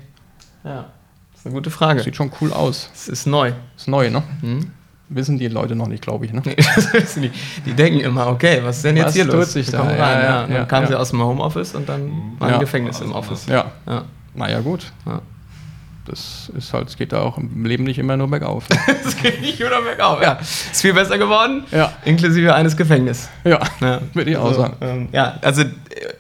Ja. 0.65 0.87
Das 1.33 1.41
ist 1.41 1.47
eine 1.47 1.55
gute 1.55 1.71
Frage. 1.71 2.03
sieht 2.03 2.17
schon 2.17 2.33
cool 2.41 2.53
aus. 2.53 2.89
Es 2.95 3.09
ist 3.09 3.27
neu. 3.27 3.53
Ist 3.77 3.89
neu, 3.89 4.09
ne? 4.11 4.23
Hm? 4.41 4.71
Wissen 5.09 5.39
die 5.39 5.47
Leute 5.49 5.77
noch 5.77 5.87
nicht, 5.87 6.03
glaube 6.03 6.25
ich, 6.27 6.33
ne? 6.33 6.43
Nee, 6.45 6.57
das 6.75 6.93
wissen 6.93 7.23
die. 7.23 7.31
Die 7.65 7.75
denken 7.75 8.01
immer, 8.01 8.27
okay, 8.27 8.61
was 8.65 8.77
ist 8.79 8.85
denn 8.85 8.97
jetzt 8.97 9.07
Was 9.09 9.15
hier 9.15 9.25
tut 9.27 9.35
los? 9.35 9.53
sich 9.53 9.71
da? 9.71 9.79
Ja, 9.79 9.85
rein, 9.85 9.99
ja, 9.99 10.23
ja. 10.25 10.45
Und 10.45 10.51
ja, 10.53 10.59
dann 10.59 10.69
kamen 10.69 10.83
ja. 10.83 10.89
sie 10.89 10.99
aus 10.99 11.11
dem 11.11 11.23
Homeoffice 11.23 11.75
und 11.77 11.89
dann 11.89 12.11
war 12.39 12.49
Ja. 12.49 12.55
ein 12.55 12.61
Gefängnis 12.61 13.01
im 13.01 13.13
Office. 13.13 13.47
Ja. 13.47 13.67
Ja. 13.87 14.05
Naja, 14.35 14.61
gut. 14.61 14.93
Ja. 15.07 15.21
Das 16.07 16.51
ist 16.57 16.73
halt, 16.73 16.89
es 16.89 16.97
geht 16.97 17.13
da 17.13 17.21
auch 17.23 17.37
im 17.37 17.65
Leben 17.65 17.83
nicht 17.85 17.99
immer 17.99 18.17
nur 18.17 18.29
bergauf. 18.29 18.69
Ne? 18.69 18.79
Das 19.05 19.17
geht 19.17 19.41
nicht 19.41 19.61
oder 19.65 19.83
bergauf. 19.83 20.23
Ja. 20.23 20.33
Ist 20.41 20.81
viel 20.83 20.95
besser 20.95 21.19
geworden, 21.19 21.65
Ja. 21.73 21.93
inklusive 22.05 22.55
eines 22.55 22.77
Gefängnisses. 22.77 23.29
ja, 23.45 23.61
Ja. 23.81 24.01
würde 24.13 24.31
ich 24.31 24.37
auch 24.37 24.47
Also, 24.47 24.61
sagen. 24.63 24.77
ähm, 24.81 25.09
ja, 25.13 25.35
also 25.43 25.63
äh, 25.63 25.67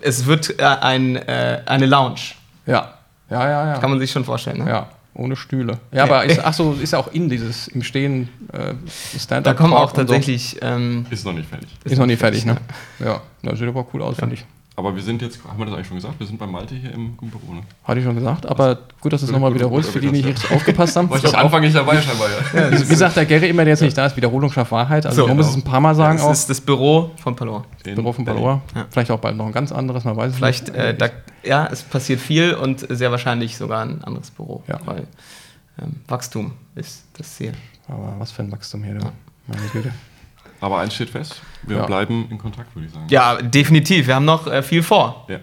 es 0.01 0.27
wird 0.27 0.59
äh, 0.59 0.64
ein, 0.64 1.16
äh, 1.16 1.61
eine 1.66 1.87
Lounge. 1.87 2.20
Ja. 2.66 2.94
Ja, 3.31 3.49
ja, 3.49 3.66
ja. 3.75 3.79
Kann 3.79 3.90
man 3.90 3.99
sich 3.99 4.11
schon 4.12 4.25
vorstellen. 4.25 4.64
Ne? 4.64 4.70
Ja, 4.70 4.87
ohne 5.17 5.37
Stühle. 5.37 5.79
Ja, 5.93 6.05
aber 6.05 6.25
ist, 6.25 6.41
ach 6.45 6.55
so, 6.55 6.73
ist 6.75 6.93
ja 6.93 6.99
auch 6.99 7.13
in 7.13 7.29
dieses 7.29 7.69
im 7.69 7.83
Stehen 7.83 8.29
äh, 8.53 8.75
Stand-up. 9.19 9.45
Da 9.45 9.55
kommen 9.55 9.73
auch 9.73 9.93
tatsächlich. 9.93 10.59
Ähm, 10.63 11.07
Ist 11.11 11.25
noch 11.25 11.33
nicht 11.33 11.49
fertig. 11.49 11.69
So. 11.85 11.91
Ist 11.91 11.99
noch 11.99 12.07
nicht 12.07 12.19
fertig, 12.19 12.45
ne? 12.45 12.57
Ja, 12.99 13.23
das 13.43 13.59
sieht 13.59 13.69
aber 13.69 13.87
cool 13.93 14.03
aus, 14.03 14.17
finde 14.17 14.35
ich. 14.35 14.45
Aber 14.79 14.95
wir 14.95 15.03
sind 15.03 15.23
jetzt, 15.23 15.43
haben 15.43 15.59
wir 15.59 15.65
das 15.65 15.75
eigentlich 15.75 15.87
schon 15.87 15.97
gesagt? 15.97 16.21
Wir 16.21 16.27
sind 16.27 16.39
bei 16.39 16.47
Malte 16.47 16.75
hier 16.75 16.93
im 16.93 17.17
Büro, 17.17 17.55
ne? 17.55 17.62
Hatte 17.85 17.99
ich 17.99 18.05
schon 18.05 18.15
gesagt, 18.15 18.45
aber 18.45 18.79
gut, 19.01 19.11
dass 19.11 19.23
du 19.23 19.27
es 19.27 19.33
nochmal 19.33 19.55
wiederholst, 19.55 19.89
für 19.89 20.01
die, 20.01 20.11
die 20.12 20.23
nicht 20.23 20.53
aufgepasst 20.53 20.95
haben. 20.97 21.09
War 21.11 21.17
ich 21.17 21.27
am 21.35 21.47
Anfang 21.47 21.62
nicht 21.62 21.75
dabei 21.75 21.99
scheinbar, 22.03 22.29
ja. 22.29 22.71
Wie, 22.73 22.91
wie 22.91 22.95
sagt 22.95 23.17
der 23.17 23.25
Gary 23.25 23.49
immer, 23.49 23.65
der 23.65 23.73
jetzt 23.73 23.81
nicht 23.81 23.97
da 23.97 24.05
ist, 24.05 24.17
Wiederholung 24.19 24.53
schafft 24.53 24.73
Wahrheit. 24.73 25.07
Also 25.07 25.23
So, 25.23 25.29
man 25.29 25.39
muss 25.39 25.47
genau. 25.47 25.59
es 25.59 25.65
ein 25.65 25.71
paar 25.71 25.81
Mal 25.81 25.95
sagen 25.95 26.19
das 26.19 26.27
auch. 26.27 26.33
ist 26.33 26.51
das 26.51 26.61
Büro 26.61 27.11
von 27.17 27.35
Palor. 27.35 27.65
In 27.87 27.95
Büro 27.95 28.12
von. 28.12 28.27
Palora. 28.27 28.61
Ja. 28.75 28.87
Vielleicht 28.91 29.11
auch 29.11 29.19
bald 29.19 29.37
noch 29.39 29.47
ein 29.47 29.53
ganz 29.53 29.73
anderes, 29.73 30.05
man 30.05 30.15
weiß 30.15 30.33
es 30.33 30.37
Vielleicht, 30.37 30.69
nicht. 30.69 30.77
äh, 30.77 30.95
da, 30.95 31.09
ja, 31.43 31.67
es 31.73 31.83
passiert 31.83 32.21
viel 32.21 32.53
und 32.53 32.87
sehr 32.91 33.11
wahrscheinlich 33.11 33.57
sogar 33.57 33.83
ein 33.83 34.05
anderes 34.05 34.31
Büro. 34.31 34.62
Ja. 34.69 34.79
Weil 34.85 35.07
ähm, 35.81 36.01
Wachstum 36.07 36.53
ist 36.75 37.05
das 37.17 37.35
Ziel. 37.35 37.55
Aber 37.89 38.17
was 38.19 38.31
für 38.31 38.43
ein 38.43 38.53
Wachstum 38.53 38.85
hier, 38.85 38.95
du. 38.97 39.07
Meine 39.47 39.62
Güte. 39.73 39.91
Aber 40.61 40.79
eins 40.79 40.95
steht 40.95 41.11
fest, 41.11 41.40
wir 41.62 41.77
Ja. 41.79 41.87
bleiben 41.87 42.27
in 42.31 42.38
Kontakt, 42.38 42.75
würde 42.75 42.87
ich 42.87 42.92
sagen. 42.92 43.07
Ja, 43.11 43.37
definitiv. 43.37 44.07
Wir 44.07 44.14
haben 44.14 44.25
noch 44.25 44.47
äh, 44.47 44.62
viel 44.62 44.83
vor. 44.83 45.27
ja. 45.29 45.38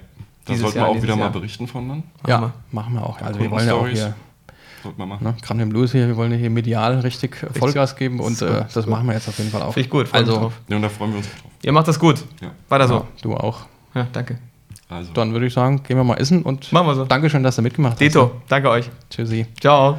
Da 0.45 0.55
sollten 0.55 0.77
Jahr, 0.77 0.87
wir 0.87 0.91
auch 0.91 0.95
wieder 0.97 1.07
Jahr. 1.15 1.17
mal 1.17 1.29
berichten 1.29 1.67
von 1.67 1.87
dann. 1.87 2.03
Ja, 2.27 2.41
wir. 2.41 2.53
machen 2.71 2.95
wir 2.95 3.01
auch. 3.05 3.21
Also 3.21 3.39
wir 3.39 3.49
wollen 3.49 3.65
ja 3.65 3.75
auch 3.75 3.87
hier, 3.87 4.13
Sollten 4.83 4.99
wir 4.99 5.05
machen. 5.05 5.23
ne, 5.23 5.35
gerade 5.41 5.57
mit 5.57 5.67
dem 5.67 5.71
Louis 5.71 5.93
hier, 5.93 6.05
wir 6.05 6.17
wollen 6.17 6.33
hier 6.33 6.49
medial 6.49 6.99
richtig, 6.99 7.41
äh, 7.41 7.57
Vollgas 7.57 7.95
geben 7.95 8.19
und 8.19 8.37
So, 8.37 8.47
äh, 8.47 8.65
das 8.73 8.85
machen 8.85 9.07
wir 9.07 9.13
jetzt 9.13 9.29
auf 9.29 9.37
jeden 9.37 9.51
Fall 9.51 9.61
auch. 9.61 9.73
Finde 9.73 9.85
ich 9.85 9.89
gut. 9.89 10.09
Also, 10.11 10.35
drauf. 10.37 10.53
Ja, 10.67 10.75
und 10.75 10.81
da 10.81 10.89
freuen 10.89 11.11
wir 11.11 11.19
uns 11.19 11.29
drauf. 11.29 11.49
Ihr 11.61 11.71
macht 11.71 11.87
das 11.87 11.97
gut. 11.97 12.25
Ja. 12.41 12.51
Weiter 12.67 12.83
ja, 12.83 12.87
so. 12.89 13.07
du 13.21 13.35
auch. 13.37 13.61
Ja, 13.95 14.05
danke. 14.11 14.37
Also, 14.89 15.13
Dann 15.13 15.31
würde 15.31 15.45
ich 15.45 15.53
sagen, 15.53 15.81
gehen 15.83 15.95
wir 15.95 16.03
mal 16.03 16.15
essen 16.15 16.43
und 16.43 16.69
Machen 16.73 16.87
wir 16.87 16.95
so. 16.95 17.05
Dankeschön, 17.05 17.41
dass 17.41 17.55
du 17.55 17.61
mitgemacht 17.61 17.93
hast. 17.93 17.99
Dito, 18.01 18.41
danke 18.49 18.69
euch. 18.69 18.89
Tschüssi. 19.09 19.45
Ciao. 19.61 19.97